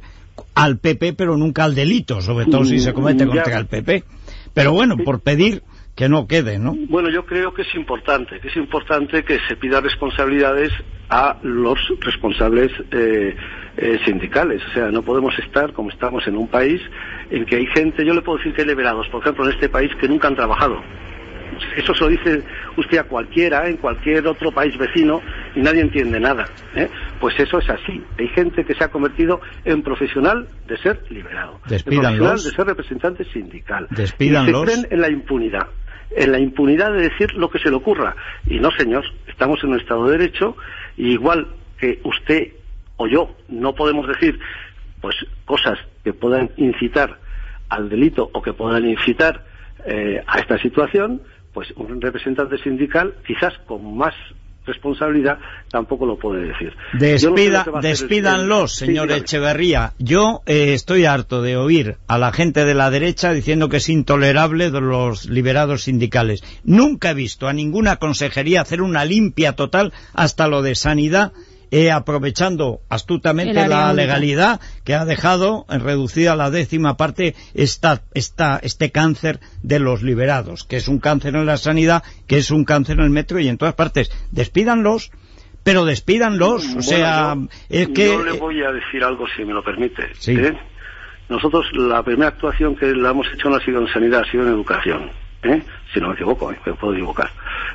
al 0.55 0.77
PP 0.77 1.13
pero 1.13 1.37
nunca 1.37 1.63
al 1.65 1.75
delito, 1.75 2.21
sobre 2.21 2.45
todo 2.45 2.65
si 2.65 2.79
se 2.79 2.93
comete 2.93 3.25
Ya. 3.25 3.31
contra 3.31 3.57
el 3.57 3.65
PP. 3.67 4.03
Pero 4.53 4.73
bueno, 4.73 4.97
por 4.97 5.21
pedir 5.21 5.63
que 5.95 6.07
no 6.07 6.27
quede, 6.27 6.59
¿no? 6.59 6.75
Bueno, 6.87 7.09
yo 7.09 7.25
creo 7.25 7.53
que 7.53 7.63
es 7.63 7.75
importante, 7.75 8.39
que 8.39 8.47
es 8.47 8.55
importante 8.55 9.23
que 9.23 9.37
se 9.49 9.57
pida 9.57 9.81
responsabilidades 9.81 10.71
a 11.09 11.37
los 11.43 11.77
responsables 11.99 12.71
eh, 12.91 13.35
eh, 13.75 13.99
sindicales. 14.05 14.61
O 14.69 14.73
sea, 14.73 14.91
no 14.91 15.01
podemos 15.01 15.37
estar 15.39 15.73
como 15.73 15.89
estamos 15.89 16.25
en 16.27 16.37
un 16.37 16.47
país 16.47 16.81
en 17.29 17.45
que 17.45 17.57
hay 17.57 17.65
gente, 17.67 18.05
yo 18.05 18.13
le 18.13 18.21
puedo 18.21 18.37
decir 18.37 18.53
que 18.53 18.61
hay 18.61 18.67
liberados, 18.69 19.07
por 19.09 19.21
ejemplo, 19.21 19.45
en 19.45 19.51
este 19.51 19.67
país 19.67 19.91
que 19.99 20.07
nunca 20.07 20.29
han 20.29 20.35
trabajado. 20.35 20.81
Eso 21.75 21.93
se 21.93 22.03
lo 22.05 22.09
dice 22.09 22.43
usted 22.77 22.99
a 22.99 23.03
cualquiera, 23.03 23.67
en 23.67 23.77
cualquier 23.77 24.25
otro 24.27 24.51
país 24.51 24.77
vecino, 24.77 25.21
y 25.55 25.59
nadie 25.59 25.81
entiende 25.81 26.19
nada. 26.19 26.45
¿eh? 26.75 26.87
Pues 27.19 27.37
eso 27.39 27.59
es 27.59 27.69
así. 27.69 28.01
Hay 28.17 28.27
gente 28.29 28.63
que 28.63 28.73
se 28.75 28.83
ha 28.83 28.87
convertido 28.89 29.41
en 29.65 29.81
profesional 29.81 30.47
de 30.67 30.77
ser 30.77 31.03
liberado. 31.09 31.59
En 31.65 31.69
Despídanlos. 31.69 32.17
profesional 32.17 32.43
de 32.43 32.55
ser 32.55 32.65
representante 32.65 33.23
sindical. 33.33 33.87
Despídanlos. 33.91 34.63
Y 34.63 34.71
se 34.71 34.81
creen 34.81 34.93
en 34.93 35.01
la 35.01 35.09
impunidad. 35.09 35.67
En 36.11 36.31
la 36.31 36.39
impunidad 36.39 36.93
de 36.93 37.01
decir 37.09 37.33
lo 37.33 37.49
que 37.49 37.59
se 37.59 37.69
le 37.69 37.75
ocurra. 37.75 38.15
Y 38.47 38.59
no, 38.59 38.71
señor, 38.71 39.03
estamos 39.27 39.63
en 39.63 39.71
un 39.71 39.79
Estado 39.79 40.05
de 40.05 40.17
Derecho 40.17 40.55
y 40.97 41.11
igual 41.13 41.47
que 41.77 41.99
usted 42.03 42.53
o 42.97 43.07
yo 43.07 43.35
no 43.47 43.73
podemos 43.73 44.07
decir 44.07 44.39
pues 45.01 45.15
cosas 45.45 45.79
que 46.03 46.13
puedan 46.13 46.51
incitar 46.57 47.17
al 47.69 47.89
delito 47.89 48.29
o 48.33 48.41
que 48.41 48.53
puedan 48.53 48.85
incitar 48.85 49.45
eh, 49.85 50.21
a 50.27 50.39
esta 50.39 50.57
situación, 50.57 51.21
pues 51.53 51.71
un 51.77 52.01
representante 52.01 52.57
sindical, 52.57 53.13
quizás 53.25 53.57
con 53.59 53.97
más 53.97 54.13
responsabilidad, 54.69 55.37
tampoco 55.69 56.05
lo 56.05 56.17
puede 56.17 56.47
decir. 56.47 56.73
Despida, 56.93 57.65
despídanlos, 57.81 58.73
señor 58.73 59.11
Echeverría. 59.11 59.93
Yo 59.99 60.41
eh, 60.45 60.73
estoy 60.73 61.05
harto 61.05 61.41
de 61.41 61.57
oír 61.57 61.97
a 62.07 62.17
la 62.17 62.31
gente 62.31 62.65
de 62.65 62.73
la 62.73 62.89
derecha 62.89 63.33
diciendo 63.33 63.69
que 63.69 63.77
es 63.77 63.89
intolerable 63.89 64.71
de 64.71 64.81
los 64.81 65.25
liberados 65.25 65.83
sindicales. 65.83 66.43
Nunca 66.63 67.11
he 67.11 67.13
visto 67.13 67.47
a 67.47 67.53
ninguna 67.53 67.97
consejería 67.97 68.61
hacer 68.61 68.81
una 68.81 69.05
limpia 69.05 69.53
total 69.53 69.93
hasta 70.13 70.47
lo 70.47 70.61
de 70.61 70.75
sanidad 70.75 71.33
eh, 71.71 71.91
aprovechando 71.91 72.81
astutamente 72.89 73.67
la 73.67 73.93
legalidad 73.93 74.59
que 74.83 74.95
ha 74.95 75.05
dejado 75.05 75.65
en 75.69 75.81
reducida 75.81 76.33
a 76.33 76.35
la 76.35 76.49
décima 76.49 76.97
parte 76.97 77.35
esta, 77.53 78.01
esta, 78.13 78.59
este 78.61 78.91
cáncer 78.91 79.39
de 79.61 79.79
los 79.79 80.01
liberados, 80.01 80.63
que 80.63 80.77
es 80.77 80.87
un 80.87 80.99
cáncer 80.99 81.35
en 81.35 81.45
la 81.45 81.57
sanidad, 81.57 82.03
que 82.27 82.37
es 82.37 82.51
un 82.51 82.65
cáncer 82.65 82.97
en 82.97 83.05
el 83.05 83.09
metro 83.09 83.39
y 83.39 83.47
en 83.47 83.57
todas 83.57 83.75
partes. 83.75 84.11
Despídanlos, 84.31 85.11
pero 85.63 85.85
despídanlos, 85.85 86.75
o 86.75 86.81
sea, 86.81 87.35
es 87.69 87.89
que... 87.89 88.07
Yo 88.07 88.23
le 88.23 88.33
voy 88.33 88.63
a 88.63 88.71
decir 88.71 89.03
algo, 89.03 89.25
si 89.35 89.43
me 89.43 89.53
lo 89.53 89.63
permite. 89.63 90.11
¿eh? 90.27 90.57
Nosotros, 91.27 91.67
la 91.73 92.01
primera 92.01 92.29
actuación 92.29 92.75
que 92.75 92.87
la 92.87 93.11
hemos 93.11 93.27
hecho 93.33 93.49
no 93.49 93.57
ha 93.57 93.63
sido 93.63 93.81
en 93.81 93.87
sanidad, 93.87 94.21
ha 94.25 94.31
sido 94.31 94.43
en 94.43 94.49
educación. 94.49 95.11
¿eh? 95.43 95.61
Si 95.93 95.99
no 95.99 96.09
me 96.09 96.13
equivoco, 96.15 96.51
me 96.65 96.73
puedo 96.73 96.93
equivocar. 96.93 97.29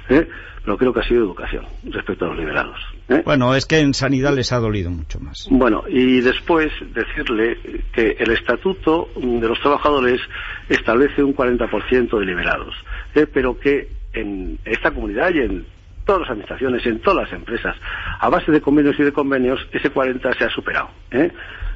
¿Eh? 0.08 0.28
pero 0.64 0.78
creo 0.78 0.92
que 0.94 1.00
ha 1.00 1.04
sido 1.08 1.24
educación 1.24 1.66
respecto 1.84 2.24
a 2.24 2.28
los 2.28 2.38
liberados. 2.38 2.78
¿eh? 3.08 3.22
Bueno, 3.24 3.54
es 3.54 3.66
que 3.66 3.80
en 3.80 3.92
sanidad 3.92 4.34
les 4.34 4.50
ha 4.52 4.58
dolido 4.58 4.90
mucho 4.90 5.20
más. 5.20 5.46
Bueno, 5.50 5.84
y 5.88 6.20
después 6.22 6.72
decirle 6.94 7.58
que 7.92 8.16
el 8.18 8.30
estatuto 8.30 9.10
de 9.16 9.46
los 9.46 9.60
trabajadores 9.60 10.20
establece 10.68 11.22
un 11.22 11.36
40% 11.36 12.18
de 12.18 12.24
liberados, 12.24 12.74
¿eh? 13.14 13.26
pero 13.30 13.58
que 13.58 13.88
en 14.14 14.58
esta 14.64 14.90
comunidad 14.90 15.34
y 15.34 15.40
en 15.40 15.66
todas 16.06 16.22
las 16.22 16.30
administraciones, 16.30 16.86
en 16.86 17.00
todas 17.00 17.28
las 17.28 17.32
empresas, 17.38 17.76
a 18.18 18.28
base 18.30 18.50
de 18.50 18.60
convenios 18.62 18.98
y 18.98 19.02
de 19.02 19.12
convenios, 19.12 19.60
ese 19.70 19.90
40 19.90 20.32
se 20.32 20.44
ha 20.44 20.50
superado. 20.50 20.88
¿eh? 21.10 21.30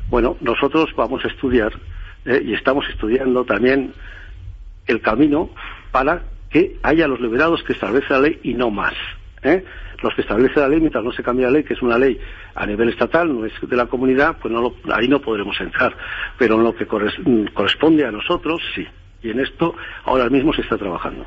Bueno, 0.08 0.38
nosotros 0.40 0.88
vamos 0.96 1.22
a 1.25 1.28
estudiar 1.28 1.72
y 2.25 2.52
estamos 2.54 2.87
estudiando 2.88 3.44
también 3.44 3.92
el 4.87 5.00
camino 5.00 5.50
para 5.92 6.22
que 6.50 6.76
haya 6.83 7.07
los 7.07 7.21
liberados 7.21 7.62
que 7.62 7.73
establece 7.73 8.07
la 8.11 8.21
ley 8.21 8.40
y 8.43 8.55
no 8.55 8.71
más. 8.71 8.95
¿eh? 9.43 9.64
Los 10.02 10.14
que 10.14 10.23
establece 10.23 10.61
la 10.61 10.69
ley, 10.69 10.81
mientras 10.81 11.05
no 11.05 11.12
se 11.12 11.23
cambie 11.23 11.45
la 11.45 11.50
ley, 11.50 11.64
que 11.64 11.75
es 11.75 11.83
una 11.83 11.99
ley 11.99 12.19
a 12.55 12.67
nivel 12.67 12.88
estatal, 12.88 13.28
no 13.28 13.45
es 13.45 13.52
de 13.61 13.76
la 13.76 13.87
comunidad, 13.87 14.37
pues 14.40 14.52
no 14.52 14.75
ahí 14.93 15.09
no 15.09 15.21
podremos 15.21 15.61
entrar. 15.61 15.97
Pero 16.38 16.55
en 16.57 16.64
lo 16.64 16.75
que 16.75 16.87
corresponde 16.87 18.07
a 18.07 18.11
nosotros, 18.11 18.61
sí. 18.75 18.87
Y 19.23 19.31
en 19.31 19.40
esto 19.40 19.75
ahora 20.05 20.28
mismo 20.28 20.52
se 20.52 20.62
está 20.62 20.78
trabajando. 20.78 21.26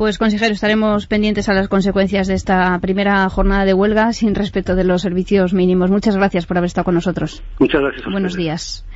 Pues, 0.00 0.16
consejero, 0.16 0.54
estaremos 0.54 1.06
pendientes 1.06 1.50
a 1.50 1.52
las 1.52 1.68
consecuencias 1.68 2.26
de 2.26 2.32
esta 2.32 2.78
primera 2.78 3.28
jornada 3.28 3.66
de 3.66 3.74
huelga 3.74 4.14
sin 4.14 4.34
respeto 4.34 4.74
de 4.74 4.84
los 4.84 5.02
servicios 5.02 5.52
mínimos. 5.52 5.90
Muchas 5.90 6.16
gracias 6.16 6.46
por 6.46 6.56
haber 6.56 6.68
estado 6.68 6.86
con 6.86 6.94
nosotros. 6.94 7.42
Muchas 7.58 7.82
gracias. 7.82 8.06
Buenos 8.10 8.34
días. 8.34 8.86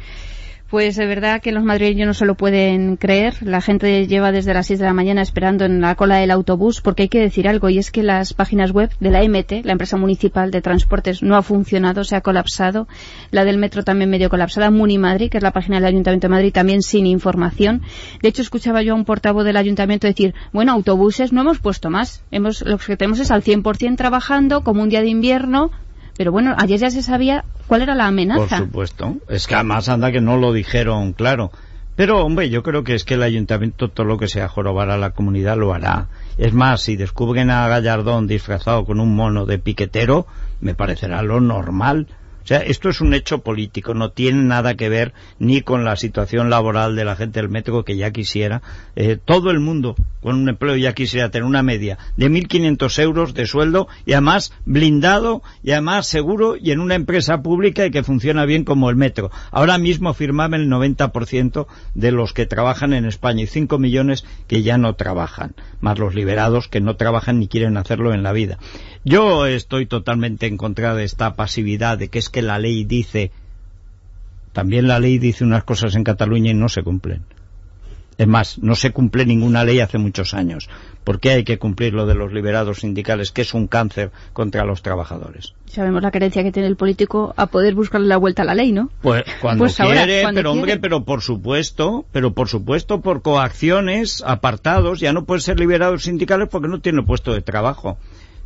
Pues 0.75 0.97
de 0.97 1.07
verdad 1.07 1.41
que 1.41 1.53
los 1.53 1.63
madrileños 1.63 2.09
no 2.09 2.15
se 2.15 2.25
lo 2.27 2.35
pueden 2.35 2.97
creer. 2.97 3.37
La 3.43 3.61
gente 3.61 4.09
lleva 4.09 4.33
desde 4.33 4.55
las 4.55 4.67
6 4.67 4.81
de 4.81 4.85
la 4.85 4.93
mañana 4.93 5.23
esperando 5.23 5.65
en 5.65 5.81
la 5.81 5.95
cola 5.95 6.17
del 6.17 6.33
autobús 6.33 6.81
porque 6.81 7.05
hay 7.05 7.09
que 7.09 7.21
decir 7.21 7.47
algo 7.47 7.69
y 7.69 7.79
es 7.79 7.93
que 7.93 8.03
las 8.03 8.35
páginas 8.35 8.73
web 8.73 8.91
de 8.99 9.11
la 9.13 9.23
MT, 9.23 9.65
la 9.65 9.71
empresa 9.71 9.97
municipal 9.97 10.51
de 10.51 10.63
transportes, 10.63 11.23
no 11.23 11.37
ha 11.37 11.43
funcionado, 11.43 12.03
se 12.03 12.17
ha 12.17 12.23
colapsado. 12.23 12.89
La 13.31 13.45
del 13.45 13.57
metro 13.57 13.85
también 13.85 14.11
medio 14.11 14.29
colapsada. 14.29 14.73
Munimadrid, 14.73 15.31
que 15.31 15.37
es 15.37 15.45
la 15.45 15.53
página 15.53 15.77
del 15.77 15.85
Ayuntamiento 15.85 16.27
de 16.27 16.33
Madrid, 16.33 16.53
también 16.53 16.83
sin 16.83 17.07
información. 17.07 17.83
De 18.21 18.29
hecho, 18.31 18.43
escuchaba 18.43 18.83
yo 18.83 18.95
a 18.95 18.97
un 18.97 19.05
portavoz 19.05 19.45
del 19.45 19.59
Ayuntamiento 19.59 20.09
decir, 20.09 20.35
bueno, 20.53 20.73
autobuses 20.73 21.33
no 21.33 21.43
hemos 21.43 21.61
puesto 21.61 21.89
más. 21.89 22.25
Hemos, 22.33 22.63
lo 22.63 22.79
que 22.79 22.97
tenemos 22.97 23.21
es 23.21 23.31
al 23.31 23.45
100% 23.45 23.95
trabajando 23.97 24.65
como 24.65 24.83
un 24.83 24.89
día 24.89 25.03
de 25.03 25.09
invierno 25.09 25.71
pero 26.17 26.33
bueno, 26.33 26.55
ayer 26.59 26.79
ya 26.79 26.91
se 26.91 27.03
sabía 27.03 27.45
cuál 27.67 27.83
era 27.83 27.95
la 27.95 28.07
amenaza. 28.07 28.59
Por 28.59 28.67
supuesto. 28.67 29.17
Es 29.29 29.47
que 29.47 29.55
además 29.55 29.89
anda 29.89 30.13
que 30.13 30.21
no 30.21 30.37
lo 30.37 30.53
dijeron 30.53 31.13
claro. 31.13 31.51
Pero, 31.97 32.25
hombre, 32.25 32.51
yo 32.51 32.63
creo 32.65 32.83
que 32.83 32.95
es 32.95 33.05
que 33.05 33.15
el 33.15 33.23
ayuntamiento 33.23 33.89
todo 33.89 34.07
lo 34.07 34.19
que 34.19 34.27
sea 34.27 34.49
jorobar 34.49 34.91
a 34.91 34.99
la 34.99 35.11
comunidad 35.11 35.57
lo 35.57 35.73
hará. 35.73 36.09
Es 36.39 36.53
más, 36.53 36.83
si 36.83 36.97
descubren 36.97 37.51
a 37.51 37.69
Gallardón 37.69 38.27
disfrazado 38.27 38.85
con 38.85 38.99
un 38.99 39.15
mono 39.15 39.47
de 39.47 39.59
piquetero, 39.59 40.27
me 40.61 40.75
parecerá 40.75 41.23
lo 41.23 41.41
normal. 41.41 42.09
O 42.45 42.47
sea, 42.47 42.59
esto 42.59 42.91
es 42.91 43.01
un 43.01 43.15
hecho 43.15 43.39
político, 43.39 43.95
no 43.95 44.11
tiene 44.11 44.43
nada 44.43 44.75
que 44.75 44.91
ver 44.91 45.15
ni 45.39 45.63
con 45.63 45.83
la 45.83 45.97
situación 45.97 46.51
laboral 46.51 46.95
de 46.95 47.07
la 47.07 47.17
gente 47.17 47.41
del 47.41 47.49
metro 47.49 47.87
que 47.87 47.97
ya 47.97 48.11
quisiera. 48.11 48.61
Eh, 48.97 49.17
todo 49.23 49.51
el 49.51 49.61
mundo 49.61 49.97
con 50.21 50.37
un 50.37 50.51
empleo 50.51 50.77
ya 50.77 50.93
quisiera 50.93 51.31
tener 51.31 51.47
una 51.47 51.63
media 51.63 51.97
de 52.19 52.31
1.500 52.31 53.03
euros 53.03 53.33
de 53.33 53.47
sueldo 53.47 53.89
y 54.05 54.13
además 54.13 54.53
blindado 54.67 55.43
y 55.63 55.71
además 55.71 56.07
seguro 56.07 56.57
y 56.57 56.71
en 56.71 56.81
una 56.81 56.97
empresa 56.97 57.41
pública 57.41 57.87
y 57.87 57.91
que 57.91 58.03
funciona 58.03 58.45
bien 58.45 58.65
como 58.65 58.91
el 58.91 58.97
metro. 58.97 59.31
Ahora 59.51 59.79
mismo 59.79 60.13
firmaban 60.13 60.61
el 60.61 60.69
90% 60.69 61.67
de 61.95 62.13
los 62.13 62.35
que 62.35 62.45
trabajan 62.45 62.93
en 62.93 63.07
España 63.07 63.45
y 63.45 63.47
5 63.47 63.79
millones 63.79 64.27
que 64.49 64.63
ya 64.63 64.77
no 64.77 64.97
trabajan, 64.97 65.55
más 65.81 65.99
los 65.99 66.15
liberados 66.15 66.69
que 66.69 66.83
no 66.83 66.97
trabajan 66.97 67.39
ni 67.39 67.49
quieren 67.49 67.79
hacerlo 67.79 68.13
en 68.13 68.23
la 68.23 68.33
vida. 68.33 68.59
Yo 69.07 69.47
estoy 69.47 69.85
totalmente 69.85 70.47
en 70.47 70.57
contra 70.57 70.95
de 70.95 71.05
esta 71.05 71.37
pasividad, 71.37 71.99
de 71.99 72.09
que 72.09 72.19
es 72.19 72.31
que 72.35 72.43
la 72.43 72.59
ley 72.59 72.85
dice... 72.85 73.31
También 74.53 74.89
la 74.89 74.99
ley 74.99 75.19
dice 75.19 75.45
unas 75.45 75.63
cosas 75.65 75.95
en 75.95 76.05
Cataluña 76.05 76.51
y 76.51 76.55
no 76.55 76.69
se 76.69 76.83
cumplen. 76.83 77.23
Es 78.19 78.29
más, 78.29 78.59
no 78.59 78.75
se 78.77 78.93
cumple 78.93 79.27
ninguna 79.27 79.65
ley 79.65 79.81
hace 79.81 79.99
muchos 79.99 80.35
años. 80.35 80.69
¿Por 81.03 81.19
qué 81.19 81.31
hay 81.31 81.45
que 81.45 81.59
cumplir 81.59 81.95
lo 81.95 82.07
de 82.07 82.15
los 82.15 82.33
liberados 82.33 82.79
sindicales, 82.79 83.33
que 83.33 83.43
es 83.43 83.55
un 83.55 83.67
cáncer 83.67 84.13
contra 84.33 84.65
los 84.65 84.83
trabajadores? 84.83 85.55
Sabemos 85.67 86.03
la 86.03 86.11
carencia 86.11 86.43
que 86.43 86.53
tiene 86.53 86.69
el 86.69 86.77
político 86.77 87.35
a 87.37 87.47
poder 87.47 87.75
buscarle 87.75 88.07
la 88.07 88.17
vuelta 88.17 88.43
a 88.43 88.45
la 88.45 88.55
ley, 88.55 88.73
¿no? 88.73 88.91
Pues 89.03 89.25
cuando 89.41 89.65
pues 89.65 89.77
quiere, 89.77 90.25
pero 90.33 90.53
hombre, 90.53 90.79
pero 90.79 91.05
por 91.05 91.23
supuesto, 91.23 92.05
pero 92.13 92.35
por 92.35 92.49
supuesto 92.49 93.01
por 93.01 93.23
coacciones, 93.23 94.23
apartados, 94.27 95.01
ya 95.01 95.13
no 95.13 95.25
puede 95.25 95.41
ser 95.41 95.59
liberados 95.59 96.05
sindicales 96.05 96.49
porque 96.49 96.69
no 96.69 96.81
tiene 96.81 97.03
puesto 97.03 97.33
de 97.33 97.43
trabajo. 97.43 97.99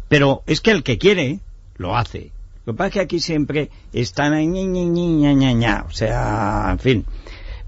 Pero 0.09 0.42
es 0.47 0.62
que 0.62 0.71
el 0.71 0.83
que 0.83 0.97
quiere, 0.97 1.40
lo 1.76 1.97
hace. 1.97 2.33
Lo 2.68 2.75
que 2.75 2.76
pasa 2.76 2.88
es 2.88 2.92
que 2.92 3.00
aquí 3.00 3.20
siempre 3.20 3.70
están 3.94 4.34
ña, 4.34 4.62
ña, 4.62 5.32
ña, 5.32 5.52
ña, 5.52 5.84
o 5.88 5.90
sea, 5.90 6.68
en 6.70 6.78
fin. 6.78 7.04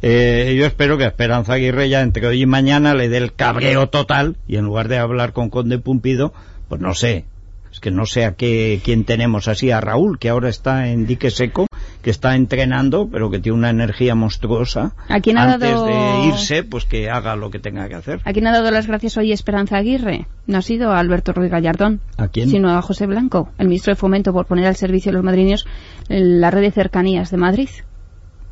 Eh, 0.02 0.54
yo 0.59 0.66
espero 0.66 0.99
que 0.99 1.07
Esperanza 1.07 1.54
Aguirre 1.54 1.88
ya 1.88 2.02
entre 2.02 2.26
hoy 2.26 2.42
y 2.42 2.45
mañana 2.45 2.92
le 2.92 3.09
dé 3.09 3.16
el 3.16 3.33
cabreo 3.33 3.88
total 3.88 4.37
y 4.47 4.57
en 4.57 4.66
lugar 4.66 4.88
de 4.88 4.99
hablar 4.99 5.33
con 5.33 5.49
Conde 5.49 5.78
Pumpido, 5.78 6.35
pues 6.69 6.83
no 6.83 6.92
sé, 6.92 7.25
es 7.73 7.80
que 7.80 7.90
no 7.90 8.04
sé 8.04 8.26
a 8.26 8.35
qué, 8.35 8.83
quién 8.85 9.04
tenemos 9.04 9.49
así, 9.49 9.71
a 9.71 9.80
Raúl, 9.80 10.19
que 10.19 10.28
ahora 10.28 10.50
está 10.50 10.88
en 10.88 11.07
dique 11.07 11.30
seco, 11.30 11.64
que 12.02 12.11
está 12.11 12.35
entrenando, 12.35 13.09
pero 13.11 13.30
que 13.30 13.38
tiene 13.38 13.59
una 13.59 13.71
energía 13.71 14.14
monstruosa. 14.14 14.92
¿A 15.09 15.21
quién 15.21 15.38
ha 15.38 15.54
Antes 15.54 15.80
de 15.83 16.26
irse, 16.28 16.64
pues 16.64 16.85
que 16.85 17.11
haga 17.11 17.37
lo 17.37 17.50
que 17.50 17.59
tenga 17.59 17.88
que 17.88 17.95
hacer. 17.95 18.21
¿A 18.25 18.33
quién 18.33 18.47
ha 18.47 18.52
dado 18.52 18.71
las 18.71 18.87
gracias 18.87 19.16
hoy 19.16 19.33
Esperanza 19.33 19.76
Aguirre? 19.76 20.26
No 20.47 20.59
ha 20.59 20.62
sido 20.62 20.90
a 20.90 20.99
Alberto 20.99 21.33
Ruiz 21.33 21.50
Gallardón. 21.50 22.00
¿A 22.16 22.28
quién? 22.28 22.49
Sino 22.49 22.71
a 22.76 22.83
José 22.83 23.07
Blanco, 23.07 23.50
el 23.59 23.69
ministro 23.69 23.92
de 23.92 23.97
Fomento, 23.97 24.33
por 24.33 24.47
poner 24.47 24.66
al 24.66 24.76
servicio 24.76 25.11
de 25.11 25.16
los 25.16 25.25
madrileños 25.25 25.66
la 26.09 26.50
red 26.50 26.62
de 26.62 26.71
cercanías 26.71 27.30
de 27.30 27.37
Madrid. 27.37 27.69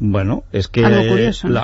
Bueno, 0.01 0.45
es 0.53 0.69
que 0.69 0.85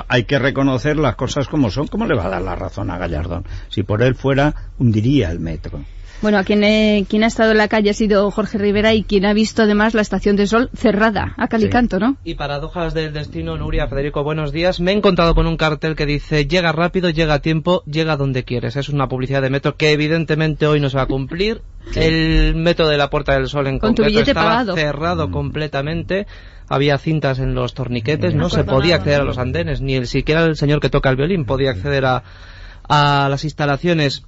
hay 0.07 0.23
que 0.25 0.39
reconocer 0.39 0.97
las 0.97 1.15
cosas 1.15 1.47
como 1.47 1.71
son. 1.71 1.87
¿Cómo 1.87 2.05
le 2.05 2.15
va 2.15 2.25
a 2.25 2.29
dar 2.29 2.41
la 2.41 2.55
razón 2.55 2.91
a 2.91 2.97
Gallardón? 2.97 3.45
Si 3.69 3.83
por 3.83 4.03
él 4.03 4.15
fuera, 4.15 4.53
hundiría 4.77 5.31
el 5.31 5.39
metro. 5.39 5.81
Bueno, 6.25 6.43
quien, 6.43 7.05
quien 7.05 7.23
ha 7.23 7.27
estado 7.27 7.51
en 7.51 7.59
la 7.59 7.67
calle 7.67 7.91
ha 7.91 7.93
sido 7.93 8.31
Jorge 8.31 8.57
Rivera 8.57 8.95
y 8.95 9.03
quien 9.03 9.27
ha 9.27 9.33
visto 9.35 9.61
además 9.61 9.93
la 9.93 10.01
estación 10.01 10.35
de 10.35 10.47
sol 10.47 10.71
cerrada, 10.73 11.35
a 11.37 11.47
calicanto, 11.47 11.99
¿no? 11.99 12.17
Y 12.23 12.33
paradojas 12.33 12.95
del 12.95 13.13
destino, 13.13 13.57
Nuria, 13.57 13.87
Federico, 13.87 14.23
buenos 14.23 14.51
días. 14.51 14.79
Me 14.79 14.89
he 14.89 14.95
encontrado 14.95 15.35
con 15.35 15.45
un 15.45 15.55
cartel 15.55 15.95
que 15.95 16.07
dice, 16.07 16.47
llega 16.47 16.71
rápido, 16.71 17.11
llega 17.11 17.35
a 17.35 17.41
tiempo, 17.43 17.83
llega 17.85 18.17
donde 18.17 18.43
quieres. 18.43 18.75
Es 18.75 18.89
una 18.89 19.07
publicidad 19.07 19.43
de 19.43 19.51
metro 19.51 19.75
que 19.75 19.91
evidentemente 19.91 20.65
hoy 20.65 20.79
no 20.79 20.89
se 20.89 20.97
va 20.97 21.03
a 21.03 21.05
cumplir. 21.05 21.61
El 21.93 22.55
metro 22.55 22.87
de 22.87 22.97
la 22.97 23.11
Puerta 23.11 23.33
del 23.33 23.47
Sol 23.47 23.67
en 23.67 23.77
concreto 23.77 24.19
estaba 24.19 24.65
cerrado 24.73 25.27
mm. 25.27 25.31
completamente 25.31 26.25
había 26.67 26.97
cintas 26.97 27.37
en 27.37 27.53
los 27.53 27.75
torniquetes, 27.75 28.33
no, 28.33 28.49
se 28.49 28.63
podía 28.63 28.95
acceder 28.95 29.21
a 29.21 29.25
los 29.25 29.37
andenes, 29.37 29.81
ni 29.81 29.93
el, 29.93 30.07
siquiera 30.07 30.43
el 30.45 30.55
señor 30.55 30.79
que 30.79 30.89
toca 30.89 31.11
el 31.11 31.17
violín 31.17 31.45
podía 31.45 31.69
acceder 31.69 32.03
a, 32.05 32.23
a 32.89 33.27
las 33.29 33.43
instalaciones 33.43 34.25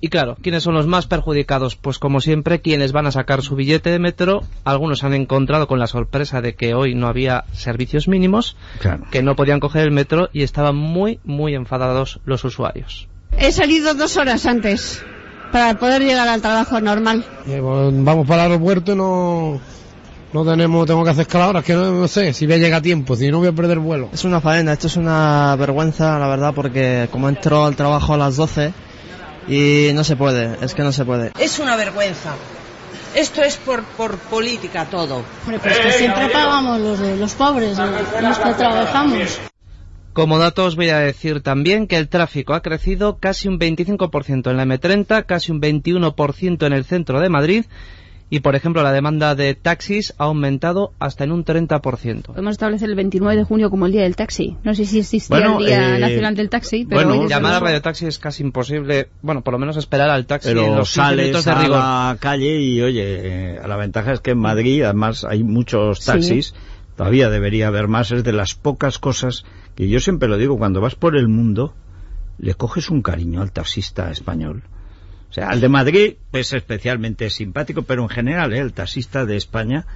y 0.00 0.08
claro, 0.08 0.36
¿quiénes 0.40 0.62
son 0.62 0.74
los 0.74 0.86
más 0.86 1.06
perjudicados? 1.06 1.76
Pues 1.76 1.98
como 1.98 2.20
siempre, 2.20 2.60
quienes 2.60 2.92
van 2.92 3.06
a 3.06 3.12
sacar 3.12 3.42
su 3.42 3.54
billete 3.54 3.90
de 3.90 3.98
metro, 3.98 4.42
algunos 4.64 5.04
han 5.04 5.12
encontrado 5.12 5.68
con 5.68 5.78
la 5.78 5.86
sorpresa 5.86 6.40
de 6.40 6.54
que 6.54 6.74
hoy 6.74 6.94
no 6.94 7.06
había 7.06 7.44
servicios 7.52 8.08
mínimos, 8.08 8.56
que 9.10 9.22
no 9.22 9.36
podían 9.36 9.60
coger 9.60 9.82
el 9.82 9.90
metro 9.90 10.30
y 10.32 10.42
estaban 10.42 10.76
muy, 10.76 11.20
muy 11.24 11.54
enfadados 11.54 12.20
los 12.24 12.44
usuarios. 12.44 13.08
He 13.36 13.52
salido 13.52 13.94
dos 13.94 14.16
horas 14.16 14.46
antes 14.46 15.04
para 15.52 15.78
poder 15.78 16.02
llegar 16.02 16.28
al 16.28 16.40
trabajo 16.40 16.80
normal. 16.80 17.24
Eh, 17.46 17.60
vamos 17.60 18.26
para 18.26 18.46
el 18.46 18.52
aeropuerto 18.52 18.92
y 18.92 18.96
no, 18.96 19.60
No 20.32 20.44
tenemos, 20.44 20.86
tengo 20.86 21.04
que 21.04 21.10
hacer 21.10 21.22
escaladoras, 21.22 21.62
que 21.62 21.74
no, 21.74 21.92
no 21.92 22.08
sé 22.08 22.32
si 22.32 22.46
voy 22.46 22.54
a 22.54 22.58
llegar 22.58 22.78
a 22.78 22.82
tiempo, 22.82 23.16
si 23.16 23.30
no 23.30 23.38
voy 23.38 23.48
a 23.48 23.52
perder 23.52 23.80
vuelo. 23.80 24.08
Es 24.12 24.24
una 24.24 24.40
faena, 24.40 24.72
esto 24.72 24.86
es 24.86 24.96
una 24.96 25.56
vergüenza, 25.56 26.18
la 26.18 26.28
verdad, 26.28 26.54
porque 26.54 27.08
como 27.10 27.28
entro 27.28 27.66
al 27.66 27.76
trabajo 27.76 28.14
a 28.14 28.16
las 28.16 28.36
12 28.36 28.72
y 29.48 29.90
no 29.94 30.04
se 30.04 30.16
puede, 30.16 30.56
es 30.64 30.74
que 30.74 30.82
no 30.82 30.92
se 30.92 31.04
puede. 31.04 31.32
Es 31.38 31.58
una 31.58 31.76
vergüenza. 31.76 32.34
Esto 33.14 33.42
es 33.42 33.56
por, 33.56 33.82
por 33.82 34.16
política 34.18 34.84
todo. 34.84 35.24
Hombre, 35.44 35.58
pues 35.60 35.78
que 35.78 35.92
siempre 35.92 36.28
pagamos 36.28 36.80
los, 36.80 36.98
de- 37.00 37.16
los 37.16 37.32
pobres, 37.34 37.76
los, 37.76 37.90
los 38.22 38.38
que 38.38 38.54
trabajamos. 38.54 39.40
Como 40.12 40.38
dato 40.38 40.64
os 40.64 40.76
voy 40.76 40.90
a 40.90 40.98
decir 40.98 41.40
también 41.40 41.86
que 41.86 41.96
el 41.96 42.08
tráfico 42.08 42.54
ha 42.54 42.62
crecido 42.62 43.18
casi 43.18 43.48
un 43.48 43.58
25% 43.60 44.50
en 44.50 44.56
la 44.56 44.64
M30, 44.64 45.24
casi 45.24 45.52
un 45.52 45.60
21% 45.60 46.66
en 46.66 46.72
el 46.72 46.84
centro 46.84 47.20
de 47.20 47.28
Madrid 47.28 47.64
y, 48.32 48.40
por 48.40 48.54
ejemplo, 48.54 48.84
la 48.84 48.92
demanda 48.92 49.34
de 49.34 49.56
taxis 49.56 50.14
ha 50.16 50.24
aumentado 50.24 50.92
hasta 51.00 51.24
en 51.24 51.32
un 51.32 51.44
30%. 51.44 52.22
Podemos 52.22 52.52
establecer 52.52 52.88
el 52.88 52.94
29 52.94 53.36
de 53.36 53.42
junio 53.44 53.70
como 53.70 53.86
el 53.86 53.92
día 53.92 54.02
del 54.02 54.14
taxi. 54.14 54.56
No 54.62 54.72
sé 54.72 54.84
si 54.84 55.00
existía 55.00 55.36
Bueno, 55.36 55.58
el 55.58 55.66
Día 55.66 55.96
eh, 55.96 56.00
Nacional 56.00 56.36
del 56.36 56.48
Taxi, 56.48 56.86
pero 56.88 57.08
Bueno, 57.08 57.28
llamar 57.28 57.54
a 57.54 57.60
Radio 57.60 57.82
Taxi 57.82 58.06
es 58.06 58.20
casi 58.20 58.44
imposible, 58.44 59.08
bueno, 59.20 59.42
por 59.42 59.52
lo 59.52 59.58
menos 59.58 59.76
esperar 59.76 60.10
al 60.10 60.26
taxi 60.26 60.50
en 60.50 60.54
Pero 60.54 60.76
los 60.76 60.92
15 60.92 60.92
sales 60.92 61.46
a 61.48 61.68
la 61.68 62.16
calle 62.20 62.60
y, 62.60 62.80
oye, 62.80 63.56
eh, 63.56 63.60
la 63.66 63.76
ventaja 63.76 64.12
es 64.12 64.20
que 64.20 64.30
en 64.30 64.38
Madrid, 64.38 64.84
además, 64.84 65.24
hay 65.24 65.42
muchos 65.42 65.98
Sí. 65.98 66.06
taxis. 66.06 66.54
Todavía 66.96 67.30
debería 67.30 67.66
haber 67.66 67.88
más. 67.88 68.12
Es 68.12 68.22
de 68.22 68.32
las 68.32 68.54
pocas 68.54 68.98
cosas 69.00 69.44
que 69.74 69.88
yo 69.88 69.98
siempre 69.98 70.28
lo 70.28 70.36
digo, 70.36 70.56
cuando 70.56 70.80
vas 70.80 70.94
por 70.94 71.16
el 71.16 71.26
mundo, 71.26 71.74
le 72.38 72.54
coges 72.54 72.90
un 72.90 73.02
cariño 73.02 73.42
al 73.42 73.50
taxista 73.50 74.10
español. 74.10 74.62
O 75.30 75.32
sea, 75.32 75.48
al 75.48 75.60
de 75.60 75.68
Madrid 75.68 76.14
es 76.32 76.52
especialmente 76.52 77.30
simpático, 77.30 77.82
pero 77.82 78.02
en 78.02 78.08
general, 78.08 78.52
¿eh? 78.52 78.58
el 78.58 78.72
taxista 78.72 79.24
de 79.24 79.36
España. 79.36 79.86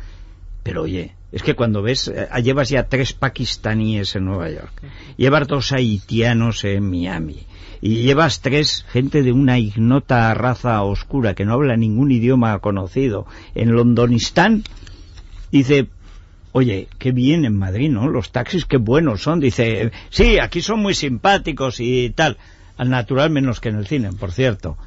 Pero 0.63 0.83
oye, 0.83 1.15
es 1.33 1.43
que 1.43 1.55
cuando 1.55 1.83
ves, 1.83 2.09
eh, 2.09 2.29
llevas 2.43 2.69
ya 2.69 2.89
tres 2.89 3.13
pakistaníes 3.13 4.15
en 4.15 4.25
Nueva 4.27 4.49
York, 4.49 4.73
llevas 5.17 5.49
dos 5.49 5.73
haitianos 5.73 6.65
en 6.65 6.89
Miami, 6.89 7.47
y 7.81 8.03
llevas 8.03 8.41
tres 8.41 8.87
gente 8.91 9.23
de 9.23 9.33
una 9.33 9.59
ignota 9.59 10.33
raza 10.33 10.83
oscura 10.83 11.35
que 11.35 11.45
no 11.45 11.53
habla 11.53 11.77
ningún 11.77 12.13
idioma 12.13 12.59
conocido 12.61 13.27
en 13.55 13.73
Londonistán, 13.73 14.63
dice, 15.51 15.89
oye, 16.53 16.89
qué 16.99 17.11
bien 17.11 17.45
en 17.45 17.57
Madrid, 17.57 17.91
¿no? 17.91 18.09
Los 18.09 18.31
taxis 18.31 18.65
qué 18.65 18.77
buenos 18.77 19.23
son. 19.23 19.41
Dice, 19.41 19.91
sí, 20.09 20.39
aquí 20.39 20.63
son 20.63 20.81
muy 20.81 20.95
simpáticos 20.95 21.81
y 21.81 22.11
tal. 22.11 22.39
Al 22.77 22.91
natural 22.91 23.31
menos 23.31 23.61
que 23.61 23.69
en 23.69 23.77
el 23.77 23.87
cine, 23.87 24.13
por 24.13 24.33
cierto. 24.33 24.79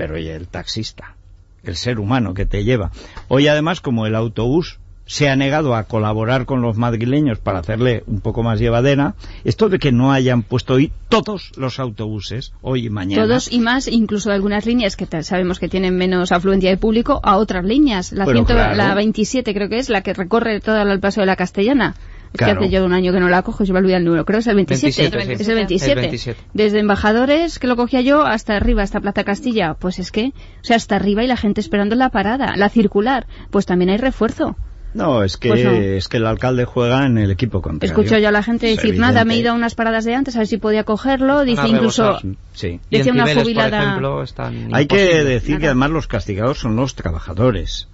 Pero 0.00 0.14
oye, 0.14 0.34
el 0.34 0.48
taxista, 0.48 1.14
el 1.62 1.76
ser 1.76 2.00
humano 2.00 2.32
que 2.32 2.46
te 2.46 2.64
lleva. 2.64 2.90
Hoy 3.28 3.48
además, 3.48 3.82
como 3.82 4.06
el 4.06 4.14
autobús 4.14 4.78
se 5.04 5.28
ha 5.28 5.36
negado 5.36 5.74
a 5.74 5.84
colaborar 5.84 6.46
con 6.46 6.62
los 6.62 6.78
madrileños 6.78 7.38
para 7.38 7.58
hacerle 7.58 8.02
un 8.06 8.20
poco 8.22 8.42
más 8.42 8.58
llevadera, 8.58 9.14
esto 9.44 9.68
de 9.68 9.78
que 9.78 9.92
no 9.92 10.10
hayan 10.10 10.42
puesto 10.42 10.72
hoy 10.74 10.90
todos 11.10 11.52
los 11.58 11.78
autobuses, 11.78 12.54
hoy 12.62 12.86
y 12.86 12.90
mañana. 12.90 13.24
Todos 13.24 13.52
y 13.52 13.60
más, 13.60 13.88
incluso 13.88 14.30
de 14.30 14.36
algunas 14.36 14.64
líneas 14.64 14.96
que 14.96 15.06
sabemos 15.22 15.58
que 15.58 15.68
tienen 15.68 15.98
menos 15.98 16.32
afluencia 16.32 16.70
de 16.70 16.78
público, 16.78 17.20
a 17.22 17.36
otras 17.36 17.64
líneas. 17.66 18.12
La, 18.12 18.24
Bueno, 18.24 18.38
ciento- 18.46 18.54
claro. 18.54 18.76
la 18.76 18.94
27 18.94 19.52
creo 19.52 19.68
que 19.68 19.80
es, 19.80 19.90
la 19.90 20.00
que 20.02 20.14
recorre 20.14 20.60
todo 20.60 20.80
el 20.80 21.00
paso 21.00 21.20
de 21.20 21.26
la 21.26 21.36
Castellana. 21.36 21.94
Es 22.32 22.38
Claro. 22.38 22.60
que 22.60 22.66
hace 22.66 22.74
yo 22.74 22.84
un 22.84 22.92
año 22.92 23.12
que 23.12 23.18
no 23.20 23.28
la 23.28 23.42
cojo 23.42 23.64
y 23.64 23.66
se 23.66 23.72
me 23.72 23.80
olvida 23.80 23.96
el 23.96 24.04
número. 24.04 24.24
Creo 24.24 24.36
que 24.38 24.40
es 24.42 24.46
el 24.46 24.54
27. 24.56 25.16
27, 25.16 25.36
sí. 25.36 25.42
Es 25.42 25.48
el 25.48 25.54
27. 25.56 25.92
El 25.92 25.98
27. 26.00 26.40
Desde 26.54 26.78
Embajadores, 26.78 27.58
que 27.58 27.66
lo 27.66 27.74
cogía 27.76 28.00
yo, 28.02 28.22
hasta 28.22 28.56
arriba, 28.56 28.82
hasta 28.82 29.00
Plaza 29.00 29.24
Castilla. 29.24 29.74
Pues 29.74 29.98
es 29.98 30.12
que, 30.12 30.26
o 30.26 30.64
sea, 30.64 30.76
hasta 30.76 30.96
arriba 30.96 31.24
y 31.24 31.26
la 31.26 31.36
gente 31.36 31.60
esperando 31.60 31.96
la 31.96 32.10
parada. 32.10 32.54
La 32.56 32.68
circular, 32.68 33.26
pues 33.50 33.66
también 33.66 33.90
hay 33.90 33.96
refuerzo. 33.96 34.56
No, 34.92 35.22
es 35.22 35.36
que, 35.36 35.48
Pues 35.50 35.64
no. 35.64 35.70
es 35.70 36.08
que 36.08 36.16
el 36.16 36.26
alcalde 36.26 36.64
juega 36.64 37.06
en 37.06 37.16
el 37.16 37.30
equipo 37.30 37.62
contrario. 37.62 37.92
Escucho 37.96 38.18
yo 38.18 38.26
a 38.28 38.32
la 38.32 38.42
gente 38.42 38.70
Es 38.72 38.76
decir, 38.78 38.98
nada, 38.98 39.12
me 39.24 39.34
he 39.34 39.36
evidente. 39.36 39.40
ido 39.42 39.52
a 39.52 39.54
unas 39.54 39.76
paradas 39.76 40.04
de 40.04 40.14
antes 40.16 40.34
a 40.34 40.40
ver 40.40 40.48
si 40.48 40.56
podía 40.58 40.82
cogerlo. 40.82 41.42
Dice 41.44 41.68
incluso. 41.68 42.18
Sí. 42.54 42.80
Decía 42.90 43.12
una 43.12 43.26
jubilada... 43.32 43.82
ejemplo, 43.82 44.22
están 44.24 44.74
Hay 44.74 44.86
que 44.86 45.22
decir 45.24 45.56
que 45.56 45.62
Nada. 45.62 45.72
además 45.72 45.90
los 45.90 46.06
castigados 46.08 46.58
son 46.58 46.74
los 46.74 46.96
trabajadores. 46.96 47.88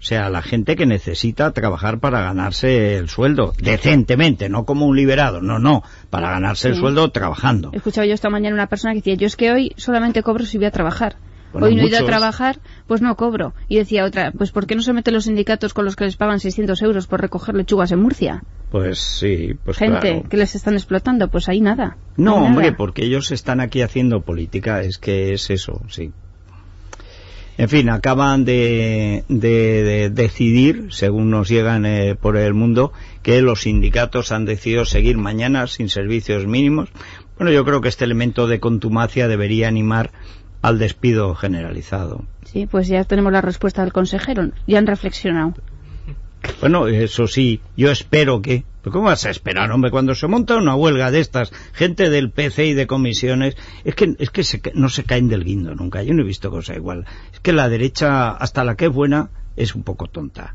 O 0.00 0.02
sea, 0.02 0.30
la 0.30 0.42
gente 0.42 0.76
que 0.76 0.86
necesita 0.86 1.50
trabajar 1.52 1.98
para 1.98 2.20
ganarse 2.22 2.96
el 2.96 3.08
sueldo 3.08 3.52
decentemente, 3.60 4.48
no 4.48 4.64
como 4.64 4.86
un 4.86 4.96
liberado, 4.96 5.40
no, 5.40 5.58
no, 5.58 5.82
para 6.08 6.30
ganarse 6.30 6.68
el 6.68 6.76
sueldo 6.76 7.10
trabajando. 7.10 7.70
He 7.72 7.78
escuchado 7.78 8.06
yo 8.06 8.14
esta 8.14 8.30
mañana 8.30 8.54
una 8.54 8.68
persona 8.68 8.92
que 8.92 9.00
decía, 9.00 9.14
yo 9.14 9.26
es 9.26 9.34
que 9.36 9.50
hoy 9.50 9.72
solamente 9.76 10.22
cobro 10.22 10.44
si 10.44 10.56
voy 10.56 10.66
a 10.66 10.70
trabajar. 10.70 11.16
Bueno, 11.52 11.66
hoy 11.66 11.74
no 11.76 11.82
he 11.82 11.86
ido 11.86 11.96
a 11.96 12.00
muchos. 12.02 12.10
trabajar, 12.16 12.58
pues 12.86 13.00
no 13.00 13.16
cobro. 13.16 13.54
Y 13.68 13.78
decía 13.78 14.04
otra, 14.04 14.32
pues 14.32 14.52
¿por 14.52 14.66
qué 14.66 14.76
no 14.76 14.82
se 14.82 14.92
meten 14.92 15.14
los 15.14 15.24
sindicatos 15.24 15.72
con 15.74 15.86
los 15.86 15.96
que 15.96 16.04
les 16.04 16.16
pagan 16.16 16.38
600 16.40 16.80
euros 16.82 17.06
por 17.06 17.20
recoger 17.22 17.54
lechugas 17.54 17.90
en 17.90 18.00
Murcia? 18.00 18.44
Pues 18.70 18.98
sí, 19.00 19.54
pues 19.64 19.78
Gente 19.78 19.98
claro. 20.00 20.28
que 20.28 20.36
les 20.36 20.54
están 20.54 20.74
explotando, 20.74 21.28
pues 21.28 21.48
ahí 21.48 21.60
nada. 21.62 21.96
No, 22.18 22.36
Ahí 22.36 22.44
hombre, 22.46 22.66
nada. 22.66 22.76
porque 22.76 23.02
ellos 23.04 23.32
están 23.32 23.60
aquí 23.60 23.80
haciendo 23.80 24.20
política, 24.20 24.82
es 24.82 24.98
que 24.98 25.32
es 25.32 25.48
eso, 25.48 25.80
sí. 25.88 26.12
En 27.58 27.68
fin, 27.68 27.90
acaban 27.90 28.44
de, 28.44 29.24
de- 29.28 29.82
de 29.82 30.10
decidir, 30.10 30.86
según 30.90 31.28
nos 31.30 31.48
llegan 31.48 31.84
eh, 31.84 32.14
por 32.14 32.36
el 32.36 32.54
mundo, 32.54 32.92
que 33.22 33.42
los 33.42 33.62
sindicatos 33.62 34.30
han 34.32 34.44
decidido 34.44 34.84
seguir 34.84 35.18
mañana 35.18 35.66
sin 35.66 35.88
servicios 35.88 36.46
mínimos. 36.46 36.88
Bueno, 37.36 37.50
yo 37.52 37.64
creo 37.64 37.80
que 37.80 37.88
este 37.88 38.04
elemento 38.04 38.46
de 38.46 38.60
contumacia 38.60 39.26
debería 39.28 39.68
animar 39.68 40.12
al 40.62 40.78
despido 40.78 41.34
generalizado. 41.34 42.24
Sí, 42.44 42.66
pues 42.66 42.86
ya 42.88 43.04
tenemos 43.04 43.32
la 43.32 43.40
respuesta 43.40 43.82
del 43.82 43.92
consejero. 43.92 44.50
Ya 44.66 44.78
han 44.78 44.86
reflexionado. 44.86 45.54
Bueno, 46.60 46.88
eso 46.88 47.26
sí, 47.26 47.60
yo 47.76 47.90
espero 47.90 48.42
que... 48.42 48.64
¿Pero 48.82 48.92
¿Cómo 48.92 49.06
vas 49.06 49.24
a 49.26 49.30
esperar, 49.30 49.70
hombre? 49.70 49.90
Cuando 49.90 50.14
se 50.14 50.26
monta 50.28 50.56
una 50.56 50.74
huelga 50.74 51.10
de 51.10 51.20
estas, 51.20 51.52
gente 51.72 52.10
del 52.10 52.30
PC 52.30 52.66
y 52.66 52.74
de 52.74 52.86
comisiones, 52.86 53.56
es 53.84 53.94
que, 53.94 54.14
es 54.18 54.30
que 54.30 54.44
se 54.44 54.60
no 54.74 54.88
se 54.88 55.04
caen 55.04 55.28
del 55.28 55.44
guindo 55.44 55.74
nunca. 55.74 56.02
Yo 56.02 56.14
no 56.14 56.22
he 56.22 56.26
visto 56.26 56.50
cosa 56.50 56.74
igual. 56.74 57.04
Es 57.32 57.40
que 57.40 57.52
la 57.52 57.68
derecha, 57.68 58.30
hasta 58.30 58.64
la 58.64 58.76
que 58.76 58.86
es 58.86 58.92
buena, 58.92 59.30
es 59.56 59.74
un 59.74 59.82
poco 59.82 60.06
tonta. 60.06 60.54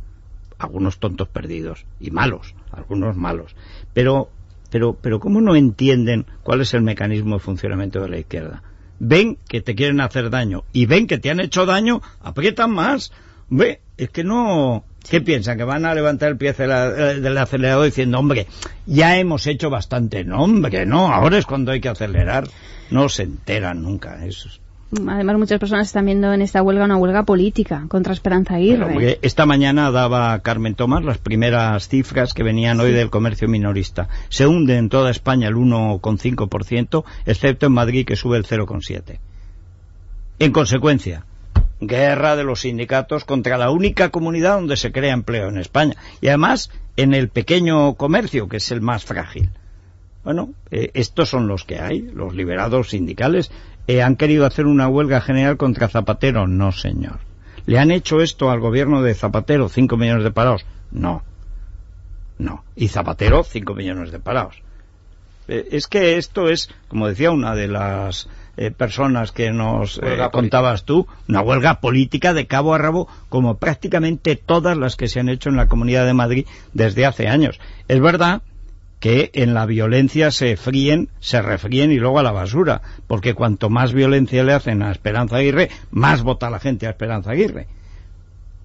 Algunos 0.58 1.00
tontos 1.00 1.28
perdidos. 1.28 1.86
Y 2.00 2.12
malos. 2.12 2.56
Algunos 2.72 3.15
malos. 3.15 3.56
Pero, 3.93 4.30
pero, 4.72 4.98
pero 5.00 5.19
¿cómo 5.19 5.41
no 5.41 5.56
entienden 5.56 6.26
cuál 6.43 6.62
es 6.62 6.74
el 6.74 6.82
mecanismo 6.82 7.36
de 7.36 7.41
funcionamiento 7.41 8.02
de 8.02 8.10
la 8.10 8.19
izquierda? 8.19 8.63
Ven 9.00 9.38
que 9.48 9.62
te 9.62 9.76
quieren 9.76 10.00
hacer 10.00 10.30
daño 10.30 10.63
y 10.72 10.86
ven 10.86 11.08
que 11.08 11.17
te 11.17 11.30
han 11.30 11.41
hecho 11.41 11.65
daño, 11.65 12.02
aprietan 12.22 12.72
más. 12.72 13.12
Ve, 13.50 13.82
es 13.98 14.10
que 14.10 14.24
no... 14.24 14.86
¿Qué 15.10 15.22
piensan? 15.22 15.58
¿Que 15.58 15.63
van 15.63 15.86
a 15.86 15.94
levantar 15.94 16.30
el 16.30 16.38
pie 16.38 16.56
acela- 16.56 16.89
del 17.20 17.38
acelerador 17.38 17.86
diciendo, 17.86 18.20
hombre, 18.20 18.48
ya 18.86 19.18
hemos 19.18 19.46
hecho 19.48 19.70
bastante? 19.70 20.24
No, 20.24 20.44
hombre, 20.44 20.86
no, 20.86 21.08
ahora 21.13 21.38
es 21.38 21.46
cuando 21.46 21.72
hay 21.72 21.82
que 21.82 21.89
acelerar. 21.89 22.48
No 22.89 23.10
se 23.10 23.24
enteran 23.24 23.82
nunca. 23.84 24.26
Eso 24.26 24.48
es- 24.48 24.60
Además, 25.08 25.38
muchas 25.39 25.60
personas 25.60 25.88
están 25.88 26.06
viendo 26.06 26.32
en 26.34 26.44
esta 26.44 26.62
huelga 26.62 26.86
una 26.86 26.98
huelga 26.98 27.24
política 27.24 27.86
contra 27.89 28.13
Esperanza 28.13 28.56
Aguirre. 28.56 29.18
Esta 29.24 29.48
mañana 29.48 29.89
daba 29.89 30.38
Carmen 30.39 30.76
Tomás 30.76 31.04
las 31.04 31.18
primeras 31.18 31.88
cifras 31.88 32.36
que 32.36 32.44
venían 32.44 32.80
hoy 32.80 32.92
del 32.92 33.10
comercio 33.10 33.48
minorista. 33.48 34.08
Se 34.30 34.46
hunde 34.46 34.78
en 34.78 34.89
toda 34.89 35.10
España 35.10 35.48
el 35.48 35.56
1,5%, 35.56 37.04
excepto 37.26 37.66
en 37.66 37.72
Madrid 37.72 38.06
que 38.06 38.16
sube 38.16 38.38
el 38.38 38.46
0,7%. 38.46 39.18
En 40.38 40.52
consecuencia, 40.52 41.26
guerra 41.88 42.36
de 42.36 42.43
los 42.43 42.62
sindicatos 42.62 43.26
contra 43.26 43.58
la 43.58 43.72
única 43.72 44.10
comunidad 44.10 44.56
donde 44.56 44.78
se 44.78 44.91
crea 44.91 45.13
empleo 45.13 45.50
en 45.50 45.58
España. 45.58 45.96
Y 46.22 46.28
además 46.28 46.72
en 46.98 47.13
el 47.13 47.30
pequeño 47.30 47.96
comercio, 47.96 48.48
que 48.48 48.58
es 48.58 48.72
el 48.72 48.82
más 48.82 49.06
frágil. 49.06 49.50
Bueno, 50.24 50.54
eh, 50.72 50.91
estos 50.93 51.30
son 51.30 51.48
los 51.48 51.65
que 51.65 51.80
hay, 51.80 52.02
los 52.02 52.34
liberados 52.34 52.89
sindicales. 52.91 53.52
Eh, 53.88 54.02
¿Han 54.02 54.15
querido 54.15 54.46
hacer 54.46 54.65
una 54.65 54.88
huelga 54.88 55.22
general 55.22 55.58
contra 55.58 55.89
Zapatero? 55.89 56.48
No, 56.48 56.72
señor. 56.72 57.19
¿Le 57.65 57.80
han 57.80 57.91
hecho 57.91 58.22
esto 58.22 58.50
al 58.50 58.60
gobierno 58.60 59.02
de 59.02 59.13
Zapatero? 59.13 59.69
¿Cinco 59.69 59.98
millones 59.98 60.24
de 60.24 60.32
parados? 60.32 60.65
No. 60.91 61.24
No. 62.38 62.63
Y 62.76 62.88
Zapatero, 62.88 63.43
cinco 63.43 63.74
millones 63.74 64.12
de 64.12 64.19
parados. 64.19 64.62
Eh, 65.48 65.69
es 65.72 65.88
que 65.88 66.17
esto 66.17 66.48
es, 66.48 66.69
como 66.88 67.08
decía 67.08 67.32
una 67.32 67.56
de 67.56 67.67
las 67.67 68.30
eh, 68.56 68.72
personas 68.72 69.32
que 69.32 69.52
nos 69.52 70.00
eh, 70.04 70.18
contabas 70.32 70.84
tú, 70.86 71.08
una 71.28 71.42
huelga 71.42 71.80
política 71.80 72.34
de 72.34 72.46
cabo 72.46 72.74
a 72.74 72.78
rabo, 72.78 73.08
como 73.30 73.58
prácticamente 73.58 74.36
todas 74.36 74.78
las 74.78 74.96
que 74.96 75.08
se 75.08 75.20
han 75.20 75.30
hecho 75.30 75.50
en 75.50 75.56
la 75.56 75.68
Comunidad 75.68 76.06
de 76.06 76.13
Madrid 76.13 76.46
desde 76.74 77.06
hace 77.06 77.28
años. 77.28 77.60
Es 77.88 78.00
verdad 78.00 78.42
que 79.00 79.32
en 79.34 79.54
la 79.54 79.66
violencia 79.66 80.32
se 80.32 80.56
fríen, 80.56 81.10
se 81.20 81.42
refríen 81.42 81.92
y 81.92 81.98
luego 81.98 82.20
a 82.20 82.24
la 82.24 82.32
basura, 82.32 82.82
porque 83.08 83.34
cuanto 83.34 83.70
más 83.70 83.92
violencia 83.92 84.44
le 84.44 84.54
hacen 84.54 84.82
a 84.82 84.92
Esperanza 84.92 85.38
Aguirre, 85.38 85.70
más 85.92 86.24
vota 86.24 86.50
la 86.50 86.60
gente 86.60 86.88
a 86.88 86.92
Esperanza 86.92 87.32
Aguirre. 87.32 87.68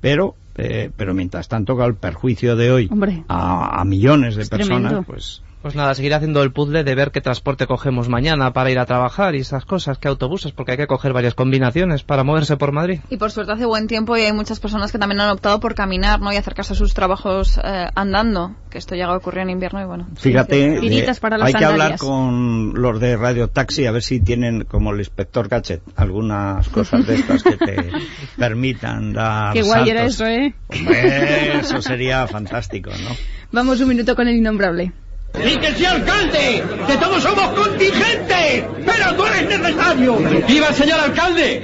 Pero, 0.00 0.36
eh, 0.56 0.90
pero 0.96 1.12
mientras 1.12 1.48
tanto, 1.48 1.74
con 1.74 1.86
el 1.86 1.94
perjuicio 1.96 2.54
de 2.54 2.70
hoy 2.70 2.88
Hombre. 2.88 3.24
a, 3.26 3.80
a 3.80 3.84
millones 3.84 4.36
de 4.36 4.46
personas, 4.46 4.80
tremendo. 4.92 5.02
pues 5.02 5.42
Pues 5.62 5.74
nada, 5.74 5.92
seguir 5.94 6.14
haciendo 6.14 6.42
el 6.42 6.52
puzzle 6.52 6.84
de 6.84 6.94
ver 6.94 7.10
qué 7.10 7.20
transporte 7.20 7.66
cogemos 7.66 8.08
mañana 8.08 8.52
para 8.52 8.70
ir 8.70 8.78
a 8.78 8.86
trabajar 8.86 9.34
y 9.34 9.40
esas 9.40 9.64
cosas, 9.64 9.98
qué 9.98 10.06
autobuses, 10.06 10.52
porque 10.52 10.72
hay 10.72 10.78
que 10.78 10.86
coger 10.86 11.12
varias 11.12 11.34
combinaciones 11.34 12.04
para 12.04 12.22
moverse 12.22 12.56
por 12.56 12.70
Madrid. 12.70 13.00
Y 13.10 13.16
por 13.16 13.32
suerte 13.32 13.52
hace 13.52 13.64
buen 13.64 13.88
tiempo 13.88 14.16
y 14.16 14.20
hay 14.20 14.32
muchas 14.32 14.60
personas 14.60 14.92
que 14.92 14.98
también 14.98 15.20
han 15.20 15.30
optado 15.30 15.58
por 15.58 15.74
caminar 15.74 16.20
¿no? 16.20 16.32
y 16.32 16.36
acercarse 16.36 16.74
a 16.74 16.76
sus 16.76 16.94
trabajos 16.94 17.58
eh, 17.62 17.86
andando, 17.96 18.54
que 18.70 18.78
esto 18.78 18.94
llega 18.94 19.08
a 19.08 19.16
ocurrir 19.16 19.40
en 19.40 19.50
invierno 19.50 19.82
y 19.82 19.84
bueno. 19.84 20.06
Fíjate, 20.16 20.54
sí, 20.54 20.74
sí. 20.76 20.80
Tiritas 20.80 21.16
eh, 21.16 21.20
para 21.20 21.38
las 21.38 21.48
hay 21.48 21.54
que 21.54 21.64
hablar 21.64 21.98
con 21.98 22.74
los 22.74 23.00
de 23.00 23.16
Radio 23.16 23.48
Taxi 23.48 23.86
a 23.86 23.90
ver 23.90 24.02
si 24.02 24.20
tienen, 24.20 24.64
como 24.64 24.92
el 24.92 25.00
inspector 25.00 25.48
Gadget, 25.48 25.82
algunas 25.96 26.68
cosas 26.68 27.04
de 27.04 27.16
estas 27.16 27.42
que 27.42 27.56
te 27.56 27.90
permitan 28.38 29.12
dar 29.12 29.54
Qué 29.54 29.62
guay 29.62 29.90
era 29.90 30.04
eso, 30.04 30.24
¿eh? 30.24 30.54
Hombre, 30.68 31.58
eso 31.58 31.82
sería 31.82 32.28
fantástico, 32.28 32.90
¿no? 32.90 33.10
Vamos 33.50 33.80
un 33.80 33.88
minuto 33.88 34.14
con 34.14 34.28
el 34.28 34.36
innombrable. 34.36 34.92
¡Y 35.34 35.56
que 35.58 35.74
sea 35.74 35.92
alcalde! 35.92 36.64
¡Que 36.86 36.96
todos 36.96 37.22
somos 37.22 37.48
contingentes! 37.50 38.64
¡Pero 38.84 39.14
tú 39.16 39.24
eres 39.26 39.58
necesario! 39.58 40.16
¡Viva 40.48 40.68
el 40.68 40.74
señor 40.74 41.00
alcalde! 41.00 41.62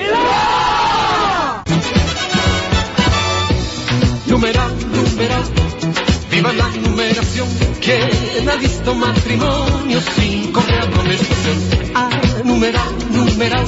Numeral, 4.26 4.72
numeral, 4.92 5.42
viva 6.30 6.52
la 6.52 6.68
numeración. 6.68 7.48
¿Quién 7.80 8.48
ha 8.48 8.56
visto 8.56 8.94
matrimonio 8.94 10.00
sin 10.16 10.52
correr 10.52 10.80
amonestación? 10.80 11.56
Ah, 11.94 12.10
numeral, 12.44 12.94
numeral, 13.10 13.66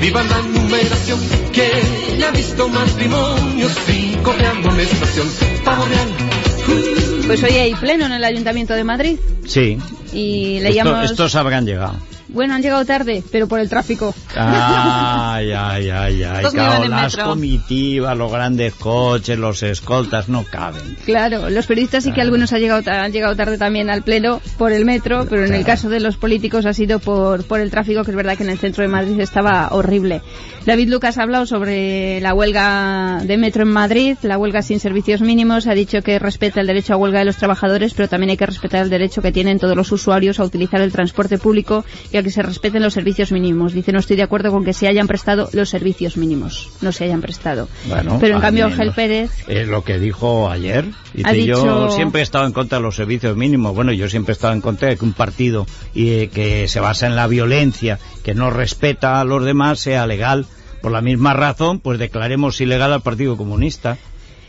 viva 0.00 0.22
la 0.22 0.42
numeración. 0.42 1.20
¿Quién 1.52 2.24
ha 2.24 2.30
visto 2.30 2.68
matrimonio 2.68 3.68
sin 3.86 4.22
correr 4.22 4.46
amonestación? 4.46 5.28
Pavo 5.64 5.84
real. 5.86 7.11
Pues 7.26 7.42
hoy 7.42 7.52
hay 7.52 7.74
pleno 7.74 8.06
en 8.06 8.12
el 8.12 8.24
Ayuntamiento 8.24 8.74
de 8.74 8.84
Madrid 8.84 9.18
Sí. 9.46 9.78
y 10.12 10.56
Esto- 10.56 10.68
leíamos... 10.68 11.10
estos 11.10 11.34
habrán 11.34 11.64
llegado. 11.66 11.94
Bueno, 12.28 12.54
han 12.54 12.62
llegado 12.62 12.82
tarde, 12.86 13.22
pero 13.30 13.46
por 13.46 13.60
el 13.60 13.68
tráfico. 13.68 14.14
Ay, 14.34 15.52
ay, 15.52 15.90
ay, 15.90 16.22
ay. 16.22 16.44
Claro, 16.50 16.88
las 16.88 17.14
comitivas, 17.14 18.16
los 18.16 18.32
grandes 18.32 18.72
coches, 18.74 19.38
los 19.38 19.62
escoltas 19.62 20.30
no 20.30 20.42
caben. 20.44 20.96
Claro, 21.04 21.50
los 21.50 21.66
periodistas 21.66 22.04
sí 22.04 22.12
que 22.12 22.22
algunos 22.22 22.50
han 22.54 22.60
llegado, 22.60 22.90
han 22.90 23.12
llegado 23.12 23.36
tarde 23.36 23.58
también 23.58 23.90
al 23.90 24.02
pleno 24.02 24.40
por 24.56 24.72
el 24.72 24.86
metro, 24.86 25.26
pero 25.28 25.44
en 25.44 25.52
el 25.52 25.64
caso 25.66 25.90
de 25.90 26.00
los 26.00 26.16
políticos 26.16 26.64
ha 26.64 26.72
sido 26.72 27.00
por, 27.00 27.44
por 27.44 27.60
el 27.60 27.70
tráfico, 27.70 28.02
que 28.02 28.12
es 28.12 28.16
verdad 28.16 28.38
que 28.38 28.44
en 28.44 28.50
el 28.50 28.58
centro 28.58 28.80
de 28.82 28.88
Madrid 28.88 29.20
estaba 29.20 29.68
horrible. 29.72 30.22
David 30.64 30.90
Lucas 30.90 31.18
ha 31.18 31.22
hablado 31.24 31.44
sobre 31.44 32.20
la 32.20 32.34
huelga 32.34 33.20
de 33.24 33.36
metro 33.36 33.64
en 33.64 33.70
Madrid, 33.70 34.16
la 34.22 34.38
huelga 34.38 34.62
sin 34.62 34.78
servicios 34.78 35.20
mínimos, 35.20 35.66
ha 35.66 35.74
dicho 35.74 36.02
que 36.02 36.20
respeta 36.20 36.60
el 36.60 36.68
derecho 36.68 36.94
a 36.94 36.96
huelga 36.96 37.18
de 37.18 37.24
los 37.24 37.36
trabajadores, 37.36 37.94
pero 37.94 38.08
también 38.08 38.30
hay 38.30 38.36
que 38.36 38.46
respetar 38.46 38.84
el 38.84 38.88
derecho 38.90 39.22
que 39.22 39.32
tienen 39.32 39.58
todos 39.58 39.76
los 39.76 39.90
usuarios 39.90 40.38
a 40.38 40.44
utilizar 40.44 40.80
el 40.80 40.92
transporte 40.92 41.36
público 41.36 41.84
y 42.12 42.16
a 42.16 42.22
que 42.22 42.30
se 42.30 42.42
respeten 42.42 42.80
los 42.80 42.94
servicios 42.94 43.32
mínimos. 43.32 43.72
Dice, 43.72 43.90
no 43.90 43.98
estoy 43.98 44.16
de 44.16 44.22
acuerdo 44.22 44.52
con 44.52 44.64
que 44.64 44.72
se 44.72 44.86
hayan 44.86 45.08
prestado 45.08 45.48
los 45.52 45.68
servicios 45.68 46.16
mínimos, 46.16 46.70
no 46.80 46.92
se 46.92 47.04
hayan 47.04 47.20
prestado. 47.22 47.68
Bueno, 47.88 48.18
pero 48.20 48.36
en 48.36 48.40
cambio. 48.40 48.66
Ángel 48.66 48.92
Pérez 48.92 49.32
Es 49.48 49.66
lo 49.66 49.82
que 49.82 49.98
dijo 49.98 50.48
ayer. 50.48 50.84
Dice, 51.12 51.28
Ha 51.28 51.32
dicho- 51.32 51.64
yo 51.64 51.90
siempre 51.90 52.20
he 52.20 52.24
estado 52.24 52.46
en 52.46 52.52
contra 52.52 52.78
de 52.78 52.84
los 52.84 52.94
servicios 52.94 53.36
mínimos. 53.36 53.74
Bueno, 53.74 53.92
yo 53.92 54.08
siempre 54.08 54.30
he 54.32 54.34
estado 54.34 54.52
en 54.54 54.60
contra 54.60 54.88
de 54.88 54.96
que 54.96 55.04
un 55.04 55.12
partido 55.12 55.66
eh, 55.96 56.30
que 56.32 56.68
se 56.68 56.78
basa 56.78 57.08
en 57.08 57.16
la 57.16 57.26
violencia, 57.26 57.98
que 58.22 58.32
no 58.34 58.50
respeta 58.50 59.20
a 59.20 59.24
los 59.24 59.44
demás, 59.44 59.80
sea 59.80 60.06
legal. 60.06 60.46
Por 60.82 60.92
la 60.92 61.00
misma 61.00 61.32
razón, 61.32 61.78
pues 61.78 61.98
declaremos 61.98 62.60
ilegal 62.60 62.92
al 62.92 63.02
Partido 63.02 63.36
Comunista. 63.36 63.96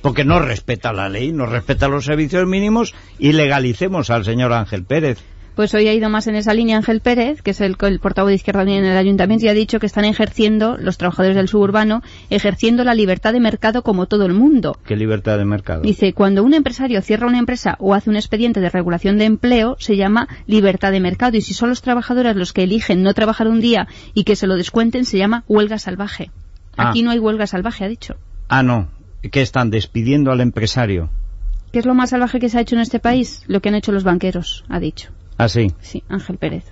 Porque 0.02 0.26
no 0.26 0.39
respeta 0.39 0.91
la 0.91 1.08
ley, 1.08 1.32
no 1.32 1.46
respeta 1.46 1.88
los 1.88 2.04
servicios 2.04 2.46
mínimos 2.46 2.93
y 3.19 3.32
legalicemos 3.32 4.10
al 4.10 4.26
señor 4.26 4.52
Ángel 4.52 4.84
Pérez. 4.84 5.19
Pues 5.56 5.72
hoy 5.76 5.88
ha 5.88 5.94
ido 5.94 6.10
más 6.10 6.26
en 6.26 6.36
esa 6.36 6.54
línea 6.54 6.78
Ángel 6.78 7.00
Pérez, 7.00 7.44
que 7.44 7.52
es 7.52 7.62
el, 7.62 7.76
el 7.80 8.00
portavoz 8.00 8.30
de 8.30 8.36
Izquierda 8.36 8.63
Unida 8.63 8.80
en 8.80 8.86
el 8.86 8.98
Ayuntamiento, 8.98 9.46
y 9.46 9.50
ha 9.50 9.54
dicho 9.54 9.80
que 9.80 9.86
están 9.86 10.04
ejerciendo, 10.06 10.78
los 10.78 10.98
trabajadores 10.98 11.36
del 11.36 11.48
suburbano, 11.48 12.02
ejerciendo 12.32 12.84
la 12.84 12.96
libertad 12.96 13.34
de 13.34 13.39
mercado 13.39 13.84
como 13.84 14.08
todo 14.08 14.26
el 14.26 14.34
mundo. 14.34 14.78
Qué 14.86 14.96
libertad 14.96 15.38
de 15.38 15.46
mercado. 15.46 15.82
Dice, 15.82 16.13
cuando 16.13 16.44
un 16.44 16.56
empresario 16.56 17.02
cierra 17.04 17.28
una 17.28 17.38
empresa 17.38 17.76
o 17.80 17.94
hace 17.94 18.10
un 18.10 18.16
expediente 18.16 18.62
de 18.62 18.70
regulación 18.70 19.20
de 19.20 19.26
empleo, 19.26 19.76
se 19.80 19.96
llama 19.96 20.28
libertad 20.48 20.92
de 20.92 21.00
mercado. 21.00 21.38
Y 21.38 21.42
si 21.42 21.54
son 21.54 21.70
los 21.70 21.84
trabajadores 21.84 22.36
los 22.36 22.52
que 22.52 22.63
eligen 22.63 23.04
no 23.04 23.13
trabajar 23.13 23.48
un 23.48 23.62
día 23.62 23.88
y 24.16 24.24
que 24.24 24.36
se 24.36 24.48
lo 24.48 24.56
descuenten, 24.56 25.06
se 25.06 25.20
llama 25.20 25.44
huelga 25.48 25.78
salvaje. 25.78 26.32
Ah. 26.78 26.89
Aquí 26.89 27.04
no 27.04 27.12
hay 27.12 27.20
huelga 27.20 27.46
salvaje, 27.46 27.86
ha 27.86 27.88
dicho. 27.88 28.16
Ah, 28.48 28.63
no. 28.63 28.88
Que 29.22 29.42
están 29.42 29.70
despidiendo 29.70 30.32
al 30.32 30.42
empresario. 30.42 31.12
¿Qué 31.72 31.80
es 31.80 31.86
lo 31.86 31.94
más 31.94 32.10
salvaje 32.10 32.39
que 32.39 32.50
se 32.50 32.58
ha 32.58 32.62
hecho 32.62 32.76
en 32.76 32.82
este 32.82 33.00
país? 33.00 33.44
Lo 33.48 33.62
que 33.62 33.70
han 33.70 33.76
hecho 33.76 33.92
los 33.92 34.04
banqueros, 34.04 34.63
ha 34.70 34.80
dicho. 34.80 35.10
Ah, 35.38 35.50
sí. 35.50 35.72
Sí, 35.82 36.04
Ángel 36.10 36.38
Pérez. 36.38 36.65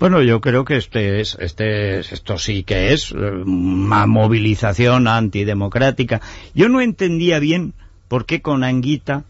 Bueno, 0.00 0.22
yo 0.22 0.40
creo 0.40 0.64
que 0.64 0.76
este 0.76 1.20
es, 1.20 1.36
este 1.38 2.00
es, 2.00 2.12
esto 2.12 2.36
sí 2.36 2.64
que 2.64 2.92
es 2.92 3.12
eh, 3.12 3.14
una 3.14 4.06
movilización 4.06 5.06
antidemocrática. 5.06 6.20
Yo 6.54 6.68
no 6.68 6.80
entendía 6.80 7.38
bien 7.38 7.74
por 8.08 8.26
qué 8.26 8.42
con 8.42 8.64
Anguita 8.64 9.24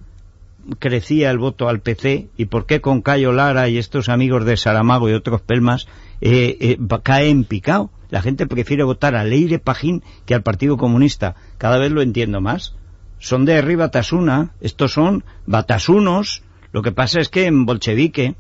crecía 0.79 1.31
el 1.31 1.39
voto 1.39 1.69
al 1.69 1.81
PC 1.81 2.29
y 2.37 2.47
por 2.47 2.65
qué 2.65 2.81
con 2.81 3.03
Cayo 3.03 3.33
Lara 3.33 3.69
y 3.69 3.77
estos 3.77 4.09
amigos 4.09 4.47
de 4.47 4.57
Saramago 4.57 5.11
y 5.11 5.13
otros 5.13 5.43
pelmas 5.43 5.87
eh, 6.23 6.57
eh, 6.61 6.79
cae 7.03 7.29
en 7.29 7.45
picado. 7.45 7.91
La 8.09 8.23
gente 8.23 8.47
prefiere 8.47 8.85
votar 8.85 9.15
a 9.15 9.25
Leire 9.25 9.59
Pajín 9.59 10.03
que 10.25 10.35
al 10.35 10.43
Partido 10.43 10.77
Comunista. 10.77 11.35
Cada 11.59 11.79
vez 11.79 11.93
lo 11.93 12.01
entiendo 12.01 12.41
más. 12.41 12.75
Son 13.19 13.45
de 13.45 13.59
arriba 13.59 13.87
Batasuna, 13.87 14.53
estos 14.61 14.93
son 14.93 15.25
batasunos. 15.47 16.43
Lo 16.73 16.83
que 16.83 16.93
pasa 16.93 17.21
es 17.21 17.29
que 17.29 17.47
en 17.47 17.67
bolchevique, 17.67 18.35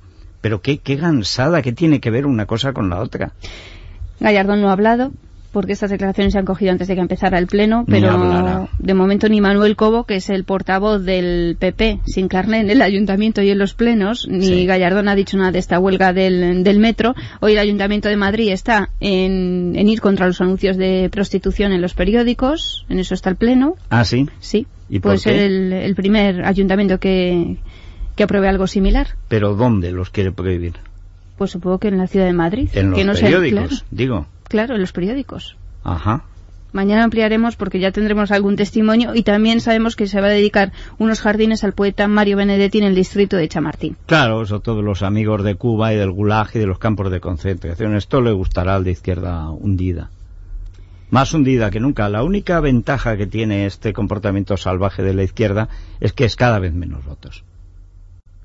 pero 0.44 0.60
qué, 0.60 0.76
qué 0.76 0.96
gansada, 0.96 1.62
¿qué 1.62 1.72
tiene 1.72 2.00
que 2.00 2.10
ver 2.10 2.26
una 2.26 2.44
cosa 2.44 2.74
con 2.74 2.90
la 2.90 3.00
otra? 3.00 3.32
Gallardón 4.20 4.60
no 4.60 4.68
ha 4.68 4.72
hablado 4.72 5.10
porque 5.52 5.72
estas 5.72 5.88
declaraciones 5.88 6.34
se 6.34 6.38
han 6.38 6.44
cogido 6.44 6.70
antes 6.70 6.86
de 6.86 6.94
que 6.96 7.00
empezara 7.00 7.38
el 7.38 7.46
pleno, 7.46 7.86
pero 7.88 8.68
de 8.78 8.92
momento 8.92 9.26
ni 9.30 9.40
Manuel 9.40 9.74
Cobo, 9.74 10.04
que 10.04 10.16
es 10.16 10.28
el 10.28 10.44
portavoz 10.44 11.02
del 11.02 11.56
PP 11.58 12.00
sin 12.04 12.28
carné 12.28 12.60
en 12.60 12.68
el 12.68 12.82
ayuntamiento 12.82 13.40
y 13.40 13.48
en 13.48 13.58
los 13.58 13.72
plenos, 13.72 14.28
ni 14.28 14.66
Gallardón 14.66 15.08
ha 15.08 15.14
dicho 15.14 15.38
nada 15.38 15.50
de 15.50 15.60
esta 15.60 15.78
huelga 15.78 16.12
del, 16.12 16.62
del 16.62 16.78
metro. 16.78 17.14
Hoy 17.40 17.52
el 17.52 17.58
ayuntamiento 17.58 18.10
de 18.10 18.16
Madrid 18.16 18.50
está 18.50 18.90
en, 19.00 19.72
en 19.76 19.88
ir 19.88 20.02
contra 20.02 20.26
los 20.26 20.42
anuncios 20.42 20.76
de 20.76 21.08
prostitución 21.10 21.72
en 21.72 21.80
los 21.80 21.94
periódicos, 21.94 22.84
en 22.90 22.98
eso 22.98 23.14
está 23.14 23.30
el 23.30 23.36
pleno. 23.36 23.76
Ah, 23.88 24.04
sí. 24.04 24.28
Sí, 24.40 24.66
¿Y 24.90 24.98
puede 24.98 25.14
por 25.14 25.20
ser 25.20 25.36
el, 25.36 25.72
el 25.72 25.94
primer 25.94 26.44
ayuntamiento 26.44 26.98
que, 26.98 27.56
que 28.16 28.24
apruebe 28.24 28.48
algo 28.48 28.66
similar. 28.66 29.08
Pero 29.28 29.54
¿dónde 29.54 29.92
los 29.92 30.10
quiere 30.10 30.32
prohibir? 30.32 30.74
Pues 31.36 31.50
supongo 31.50 31.78
que 31.78 31.88
en 31.88 31.98
la 31.98 32.06
ciudad 32.06 32.26
de 32.26 32.32
Madrid. 32.32 32.68
En 32.74 32.90
los 32.90 32.98
que 32.98 33.04
no 33.04 33.12
periódicos, 33.14 33.68
claro, 33.68 33.84
digo. 33.90 34.26
claro, 34.48 34.74
en 34.74 34.80
los 34.80 34.92
periódicos. 34.92 35.56
Ajá. 35.82 36.24
Mañana 36.72 37.04
ampliaremos 37.04 37.54
porque 37.54 37.78
ya 37.78 37.92
tendremos 37.92 38.32
algún 38.32 38.56
testimonio 38.56 39.14
y 39.14 39.22
también 39.22 39.60
sabemos 39.60 39.94
que 39.94 40.08
se 40.08 40.20
va 40.20 40.26
a 40.26 40.30
dedicar 40.30 40.72
unos 40.98 41.20
jardines 41.20 41.62
al 41.62 41.72
poeta 41.72 42.08
Mario 42.08 42.36
Benedetti 42.36 42.78
en 42.78 42.84
el 42.84 42.96
distrito 42.96 43.36
de 43.36 43.48
Chamartín. 43.48 43.96
Claro, 44.06 44.42
eso 44.42 44.58
todos 44.58 44.82
los 44.82 45.04
amigos 45.04 45.44
de 45.44 45.54
Cuba 45.54 45.92
y 45.92 45.96
del 45.96 46.10
Gulag 46.10 46.50
y 46.54 46.58
de 46.58 46.66
los 46.66 46.80
campos 46.80 47.12
de 47.12 47.20
concentración. 47.20 47.94
Esto 47.94 48.20
le 48.20 48.32
gustará 48.32 48.74
al 48.74 48.82
de 48.82 48.90
izquierda 48.90 49.50
hundida. 49.50 50.10
Más 51.10 51.32
hundida 51.32 51.70
que 51.70 51.78
nunca. 51.78 52.08
La 52.08 52.24
única 52.24 52.58
ventaja 52.58 53.16
que 53.16 53.28
tiene 53.28 53.66
este 53.66 53.92
comportamiento 53.92 54.56
salvaje 54.56 55.04
de 55.04 55.14
la 55.14 55.22
izquierda 55.22 55.68
es 56.00 56.12
que 56.12 56.24
es 56.24 56.34
cada 56.34 56.58
vez 56.58 56.74
menos 56.74 57.04
votos. 57.04 57.44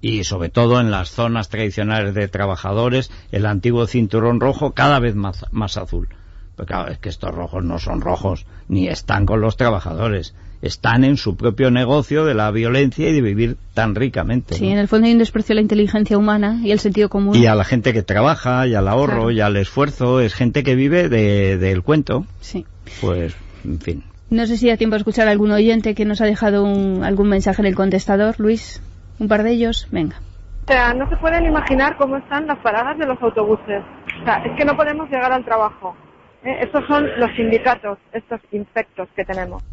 Y 0.01 0.23
sobre 0.23 0.49
todo 0.49 0.79
en 0.79 0.91
las 0.91 1.09
zonas 1.11 1.49
tradicionales 1.49 2.13
de 2.13 2.27
trabajadores, 2.27 3.11
el 3.31 3.45
antiguo 3.45 3.85
cinturón 3.87 4.39
rojo 4.39 4.71
cada 4.71 4.99
vez 4.99 5.15
más, 5.15 5.45
más 5.51 5.75
azul. 5.77 6.07
Pero 6.55 6.67
claro, 6.67 6.91
es 6.91 6.99
que 6.99 7.09
estos 7.09 7.33
rojos 7.33 7.63
no 7.63 7.79
son 7.79 8.01
rojos, 8.01 8.45
ni 8.67 8.87
están 8.87 9.25
con 9.25 9.41
los 9.41 9.57
trabajadores. 9.57 10.33
Están 10.61 11.05
en 11.05 11.15
su 11.15 11.37
propio 11.37 11.71
negocio 11.71 12.25
de 12.25 12.33
la 12.33 12.51
violencia 12.51 13.09
y 13.09 13.13
de 13.13 13.21
vivir 13.21 13.55
tan 13.73 13.95
ricamente. 13.95 14.55
Sí, 14.55 14.65
¿no? 14.65 14.71
en 14.73 14.79
el 14.79 14.87
fondo 14.89 15.07
hay 15.07 15.13
un 15.13 15.19
desprecio 15.19 15.53
a 15.53 15.55
la 15.55 15.61
inteligencia 15.61 16.17
humana 16.17 16.59
y 16.61 16.71
el 16.71 16.79
sentido 16.81 17.07
común. 17.09 17.33
Y 17.35 17.45
a 17.45 17.55
la 17.55 17.63
gente 17.63 17.93
que 17.93 18.03
trabaja, 18.03 18.67
y 18.67 18.75
al 18.75 18.89
ahorro, 18.89 19.13
Claro. 19.15 19.31
y 19.31 19.39
al 19.39 19.55
esfuerzo, 19.55 20.19
es 20.19 20.33
gente 20.33 20.63
que 20.63 20.75
vive 20.75 21.07
de- 21.07 21.57
del 21.57 21.81
cuento. 21.81 22.25
Sí. 22.41 22.65
Pues, 22.99 23.33
en 23.63 23.79
fin. 23.79 24.03
No 24.29 24.45
sé 24.47 24.57
si 24.57 24.67
da 24.67 24.75
tiempo 24.75 24.95
a 24.95 24.97
escuchar 24.97 25.29
a 25.29 25.31
algún 25.31 25.51
oyente 25.51 25.95
que 25.95 26.03
nos 26.03 26.19
ha 26.19 26.25
dejado 26.25 26.65
un- 26.65 27.03
algún 27.05 27.29
mensaje 27.29 27.61
en 27.61 27.65
el 27.67 27.75
contestador. 27.75 28.35
Luis, 28.37 28.81
un 29.19 29.27
par 29.27 29.43
de 29.43 29.51
ellos. 29.51 29.87
Venga. 29.91 30.17
O 30.65 30.71
sea, 30.71 30.93
no 30.93 31.09
se 31.09 31.17
pueden 31.17 31.45
imaginar 31.45 31.97
cómo 31.97 32.17
están 32.17 32.47
las 32.47 32.59
paradas 32.59 32.97
de 32.97 33.05
los 33.05 33.21
autobuses. 33.21 33.83
O 34.21 34.23
sea, 34.23 34.43
es 34.45 34.55
que 34.57 34.65
no 34.65 34.75
podemos 34.75 35.09
llegar 35.09 35.31
al 35.31 35.43
trabajo. 35.43 35.95
¿eh? 36.43 36.59
Estos 36.61 36.85
son 36.87 37.07
los 37.17 37.31
sindicatos, 37.35 37.97
estos 38.13 38.39
infectos 38.51 39.09
que 39.15 39.25
tenemos. 39.25 39.63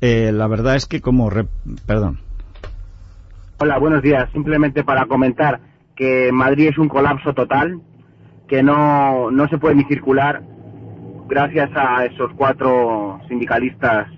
Eh, 0.00 0.32
la 0.32 0.46
verdad 0.46 0.76
es 0.76 0.86
que 0.86 1.00
como... 1.00 1.30
Perdón. 1.86 2.20
Hola, 3.58 3.78
buenos 3.78 4.02
días. 4.02 4.28
Simplemente 4.32 4.84
para 4.84 5.06
comentar 5.06 5.60
que 5.96 6.30
Madrid 6.32 6.68
es 6.68 6.78
un 6.78 6.88
colapso 6.88 7.32
total, 7.32 7.80
que 8.48 8.62
no, 8.62 9.30
no 9.30 9.48
se 9.48 9.58
puede 9.58 9.76
ni 9.76 9.84
circular 9.84 10.42
gracias 11.26 11.70
a 11.74 12.04
esos 12.04 12.32
cuatro 12.36 13.20
sindicalistas 13.28 14.08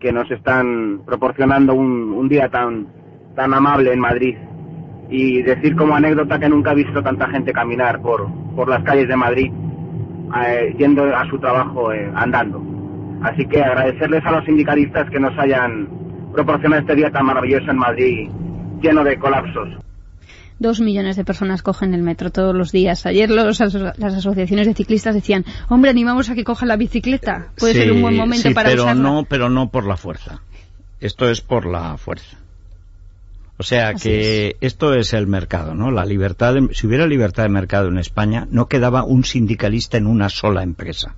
que 0.00 0.12
nos 0.12 0.30
están 0.30 1.00
proporcionando 1.04 1.74
un, 1.74 2.28
día 2.28 2.48
tan, 2.48 2.86
tan 3.34 3.54
amable 3.54 3.92
en 3.92 4.00
Madrid. 4.00 4.36
y 5.08 5.42
decir 5.42 5.76
como 5.76 5.94
anécdota 5.94 6.38
que 6.38 6.48
nunca 6.48 6.72
he 6.72 6.82
visto 6.82 7.00
tanta 7.00 7.28
gente 7.28 7.52
caminar 7.52 8.02
por, 8.02 8.26
por 8.56 8.68
las 8.68 8.82
calles 8.82 9.06
de 9.06 9.16
Madrid 9.16 9.52
eh, 10.34 10.74
yendo 10.76 11.04
a 11.04 11.24
su 11.28 11.38
trabajo 11.38 11.92
eh, 11.92 12.10
andando. 12.14 12.60
Así 13.22 13.46
que 13.46 13.62
agradecerles 13.62 14.24
a 14.26 14.32
los 14.32 14.44
sindicalistas 14.44 15.08
que 15.10 15.20
nos 15.20 15.36
hayan 15.38 15.88
proporcionado 16.32 16.82
este 16.82 16.96
día 16.96 17.10
tan 17.10 17.26
maravilloso 17.26 17.70
en 17.70 17.78
Madrid 17.78 18.30
lleno 18.80 19.04
de 19.04 19.16
colapsos. 19.18 19.85
Dos 20.58 20.80
millones 20.80 21.16
de 21.16 21.24
personas 21.24 21.62
cogen 21.62 21.92
el 21.92 22.02
metro 22.02 22.30
todos 22.30 22.54
los 22.54 22.72
días. 22.72 23.04
Ayer 23.04 23.28
los 23.30 23.60
las 23.60 24.14
asociaciones 24.14 24.66
de 24.66 24.74
ciclistas 24.74 25.14
decían, 25.14 25.44
hombre, 25.68 25.90
animamos 25.90 26.30
a 26.30 26.34
que 26.34 26.44
cojan 26.44 26.68
la 26.68 26.76
bicicleta. 26.76 27.48
Puede 27.58 27.74
ser 27.74 27.92
un 27.92 28.00
buen 28.00 28.16
momento 28.16 28.48
sí, 28.48 28.54
para 28.54 28.70
pero 28.70 28.84
usarla. 28.84 29.02
no, 29.02 29.24
pero 29.28 29.50
no 29.50 29.68
por 29.70 29.86
la 29.86 29.96
fuerza. 29.98 30.40
Esto 31.00 31.28
es 31.28 31.42
por 31.42 31.66
la 31.66 31.98
fuerza. 31.98 32.38
O 33.58 33.62
sea 33.62 33.88
Así 33.90 34.08
que 34.08 34.56
esto 34.60 34.94
es 34.94 35.12
el 35.14 35.26
mercado, 35.26 35.74
¿no? 35.74 35.90
La 35.90 36.04
libertad, 36.04 36.54
de- 36.54 36.74
si 36.74 36.86
hubiera 36.86 37.06
libertad 37.06 37.42
de 37.44 37.48
mercado 37.50 37.88
en 37.88 37.98
España, 37.98 38.46
no 38.50 38.66
quedaba 38.66 39.02
un 39.04 39.24
sindicalista 39.24 39.96
en 39.98 40.06
una 40.06 40.28
sola 40.30 40.62
empresa. 40.62 41.14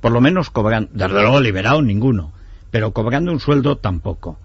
Por 0.00 0.12
lo 0.12 0.20
menos 0.20 0.50
cobrando, 0.50 0.90
desde 0.92 1.12
luego 1.12 1.40
liberado 1.40 1.82
ninguno, 1.82 2.32
pero 2.70 2.92
cobrando 2.92 3.32
un 3.32 3.40
sueldo 3.40 3.76
tampoco. 3.76 4.38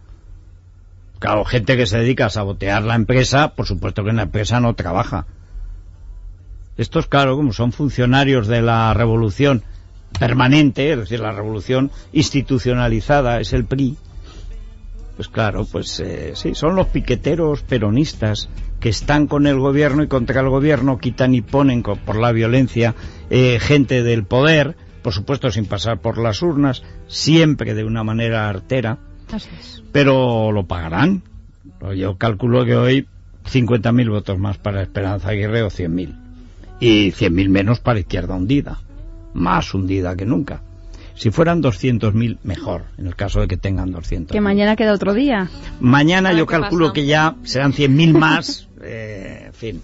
Claro, 1.23 1.45
gente 1.45 1.77
que 1.77 1.85
se 1.85 1.99
dedica 1.99 2.25
a 2.25 2.29
sabotear 2.29 2.83
la 2.83 2.95
empresa, 2.95 3.53
por 3.55 3.65
supuesto 3.65 4.03
que 4.03 4.09
en 4.09 4.17
la 4.17 4.23
empresa 4.23 4.59
no 4.59 4.73
trabaja. 4.73 5.25
Estos, 6.75 7.07
claro, 7.07 7.37
como 7.37 7.53
son 7.53 7.71
funcionarios 7.71 8.47
de 8.47 8.61
la 8.61 8.93
revolución 8.93 9.63
permanente, 10.19 10.91
es 10.91 10.99
decir, 10.99 11.21
la 11.21 11.31
revolución 11.31 11.91
institucionalizada 12.11 13.39
es 13.39 13.53
el 13.53 13.63
PRI, 13.63 13.95
pues 15.15 15.29
claro, 15.29 15.65
pues 15.71 15.97
eh, 16.01 16.33
sí, 16.35 16.55
son 16.55 16.75
los 16.75 16.87
piqueteros 16.87 17.61
peronistas 17.61 18.49
que 18.81 18.89
están 18.89 19.27
con 19.27 19.47
el 19.47 19.59
gobierno 19.59 20.03
y 20.03 20.09
contra 20.09 20.41
el 20.41 20.49
gobierno 20.49 20.97
quitan 20.97 21.35
y 21.35 21.41
ponen 21.41 21.83
por 21.83 22.17
la 22.17 22.33
violencia 22.33 22.95
eh, 23.29 23.59
gente 23.61 24.03
del 24.03 24.25
poder, 24.25 24.75
por 25.01 25.13
supuesto 25.13 25.49
sin 25.51 25.67
pasar 25.67 26.01
por 26.01 26.17
las 26.17 26.41
urnas, 26.41 26.83
siempre 27.07 27.75
de 27.75 27.85
una 27.85 28.03
manera 28.03 28.49
artera, 28.49 28.99
Así 29.33 29.49
es. 29.59 29.83
pero 29.91 30.51
lo 30.51 30.65
pagarán. 30.65 31.23
Yo 31.95 32.17
calculo 32.17 32.63
que 32.65 32.75
hoy 32.75 33.07
50.000 33.45 34.09
votos 34.09 34.39
más 34.39 34.57
para 34.57 34.81
Esperanza 34.81 35.29
Aguirre 35.29 35.63
o 35.63 35.69
100.000. 35.69 36.15
Y 36.79 37.11
100.000 37.11 37.49
menos 37.49 37.79
para 37.79 37.99
Izquierda 37.99 38.35
Hundida. 38.35 38.79
Más 39.33 39.73
hundida 39.73 40.15
que 40.15 40.25
nunca. 40.25 40.61
Si 41.15 41.29
fueran 41.29 41.61
200.000, 41.61 42.39
mejor, 42.43 42.85
en 42.97 43.07
el 43.07 43.15
caso 43.15 43.41
de 43.41 43.47
que 43.47 43.57
tengan 43.57 43.91
200. 43.91 44.33
Que 44.33 44.41
mañana 44.41 44.75
queda 44.75 44.93
otro 44.93 45.13
día. 45.13 45.49
Mañana 45.79 46.33
yo 46.33 46.45
calculo 46.45 46.87
pasa. 46.87 46.93
que 46.93 47.05
ya 47.05 47.35
serán 47.43 47.73
100.000 47.73 48.17
más, 48.17 48.67
eh, 48.81 49.43
en 49.47 49.53
fin. 49.53 49.81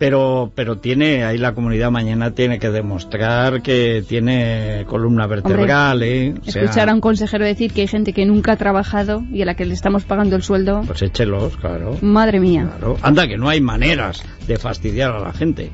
Pero, 0.00 0.50
pero 0.54 0.78
tiene, 0.78 1.24
ahí 1.24 1.36
la 1.36 1.52
comunidad 1.54 1.90
mañana 1.90 2.30
tiene 2.30 2.58
que 2.58 2.70
demostrar 2.70 3.60
que 3.60 4.02
tiene 4.08 4.86
columna 4.88 5.26
vertebral, 5.26 6.02
¿eh? 6.02 6.32
O 6.40 6.50
sea, 6.50 6.62
Escuchar 6.62 6.88
a 6.88 6.94
un 6.94 7.02
consejero 7.02 7.44
decir 7.44 7.70
que 7.74 7.82
hay 7.82 7.86
gente 7.86 8.14
que 8.14 8.24
nunca 8.24 8.52
ha 8.52 8.56
trabajado 8.56 9.22
y 9.30 9.42
a 9.42 9.44
la 9.44 9.56
que 9.56 9.66
le 9.66 9.74
estamos 9.74 10.04
pagando 10.04 10.36
el 10.36 10.42
sueldo. 10.42 10.80
Pues 10.86 11.02
échelos, 11.02 11.54
claro. 11.58 11.98
Madre 12.00 12.40
mía. 12.40 12.66
Claro. 12.78 12.96
Anda, 13.02 13.28
que 13.28 13.36
no 13.36 13.50
hay 13.50 13.60
maneras 13.60 14.24
de 14.46 14.56
fastidiar 14.56 15.10
a 15.12 15.20
la 15.20 15.34
gente. 15.34 15.70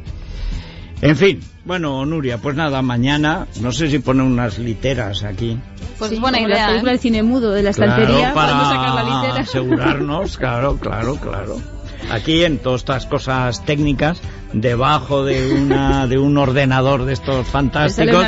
En 1.02 1.14
fin, 1.16 1.38
bueno, 1.64 2.04
Nuria, 2.04 2.38
pues 2.38 2.56
nada, 2.56 2.82
mañana, 2.82 3.46
no 3.60 3.70
sé 3.70 3.88
si 3.88 4.00
pone 4.00 4.24
unas 4.24 4.58
literas 4.58 5.22
aquí. 5.22 5.56
Pues 6.00 6.10
Sí, 6.10 6.18
buena 6.18 6.40
idea. 6.40 6.48
Las 6.48 6.58
¿eh? 6.58 6.66
películas 6.70 6.92
del 6.94 7.00
cine 7.00 7.22
mudo 7.22 7.52
de 7.52 7.62
la 7.62 7.72
Claro, 7.72 7.92
estantería 7.92 8.34
para 8.34 8.50
sacar 8.64 8.94
la 8.96 9.02
litera. 9.04 9.40
asegurarnos, 9.42 10.36
claro, 10.36 10.78
claro, 10.78 11.14
claro. 11.14 11.75
Aquí 12.10 12.44
en 12.44 12.58
todas 12.58 12.82
estas 12.82 13.06
cosas 13.06 13.64
técnicas, 13.64 14.20
debajo 14.52 15.24
de 15.24 15.52
una 15.54 16.06
de 16.06 16.18
un 16.18 16.38
ordenador 16.38 17.04
de 17.04 17.12
estos 17.12 17.46
fantásticos, 17.48 18.26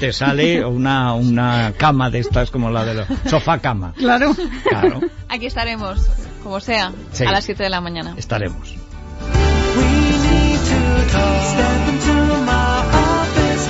te 0.00 0.12
sale 0.12 0.64
una 0.64 1.12
una 1.14 1.72
cama 1.76 2.10
de 2.10 2.20
estas 2.20 2.50
como 2.50 2.70
la 2.70 2.84
de 2.84 2.94
los 2.94 3.06
sofá 3.28 3.58
cama. 3.58 3.92
Claro. 3.96 4.34
Claro, 4.68 5.00
Aquí 5.28 5.46
estaremos, 5.46 6.00
como 6.42 6.58
sea, 6.60 6.92
Sí. 7.12 7.24
a 7.24 7.32
las 7.32 7.44
7 7.44 7.62
de 7.64 7.70
la 7.70 7.80
mañana. 7.80 8.14
estaremos. 8.16 8.74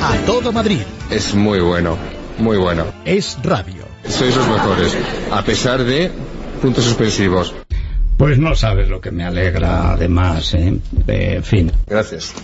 A 0.03 0.27
todo 0.27 0.53
Madrid. 0.53 0.81
Es 1.11 1.35
muy 1.35 1.61
bueno, 1.61 1.97
muy 2.39 2.57
bueno. 2.59 2.85
Es 3.05 3.39
radio. 3.43 3.85
Sois 4.09 4.37
los 4.37 4.47
mejores, 4.47 4.97
a 5.33 5.43
pesar 5.43 5.83
de 5.83 6.11
puntos 6.63 6.85
suspensivos. 6.85 7.55
Pues 8.17 8.39
no 8.39 8.55
sabes 8.55 8.89
lo 8.89 9.01
que 9.01 9.11
me 9.11 9.25
alegra, 9.25 9.93
además, 9.93 10.55
¿eh? 10.55 10.79
En 11.07 11.45
fin. 11.45 11.73
Gracias. 11.87 12.35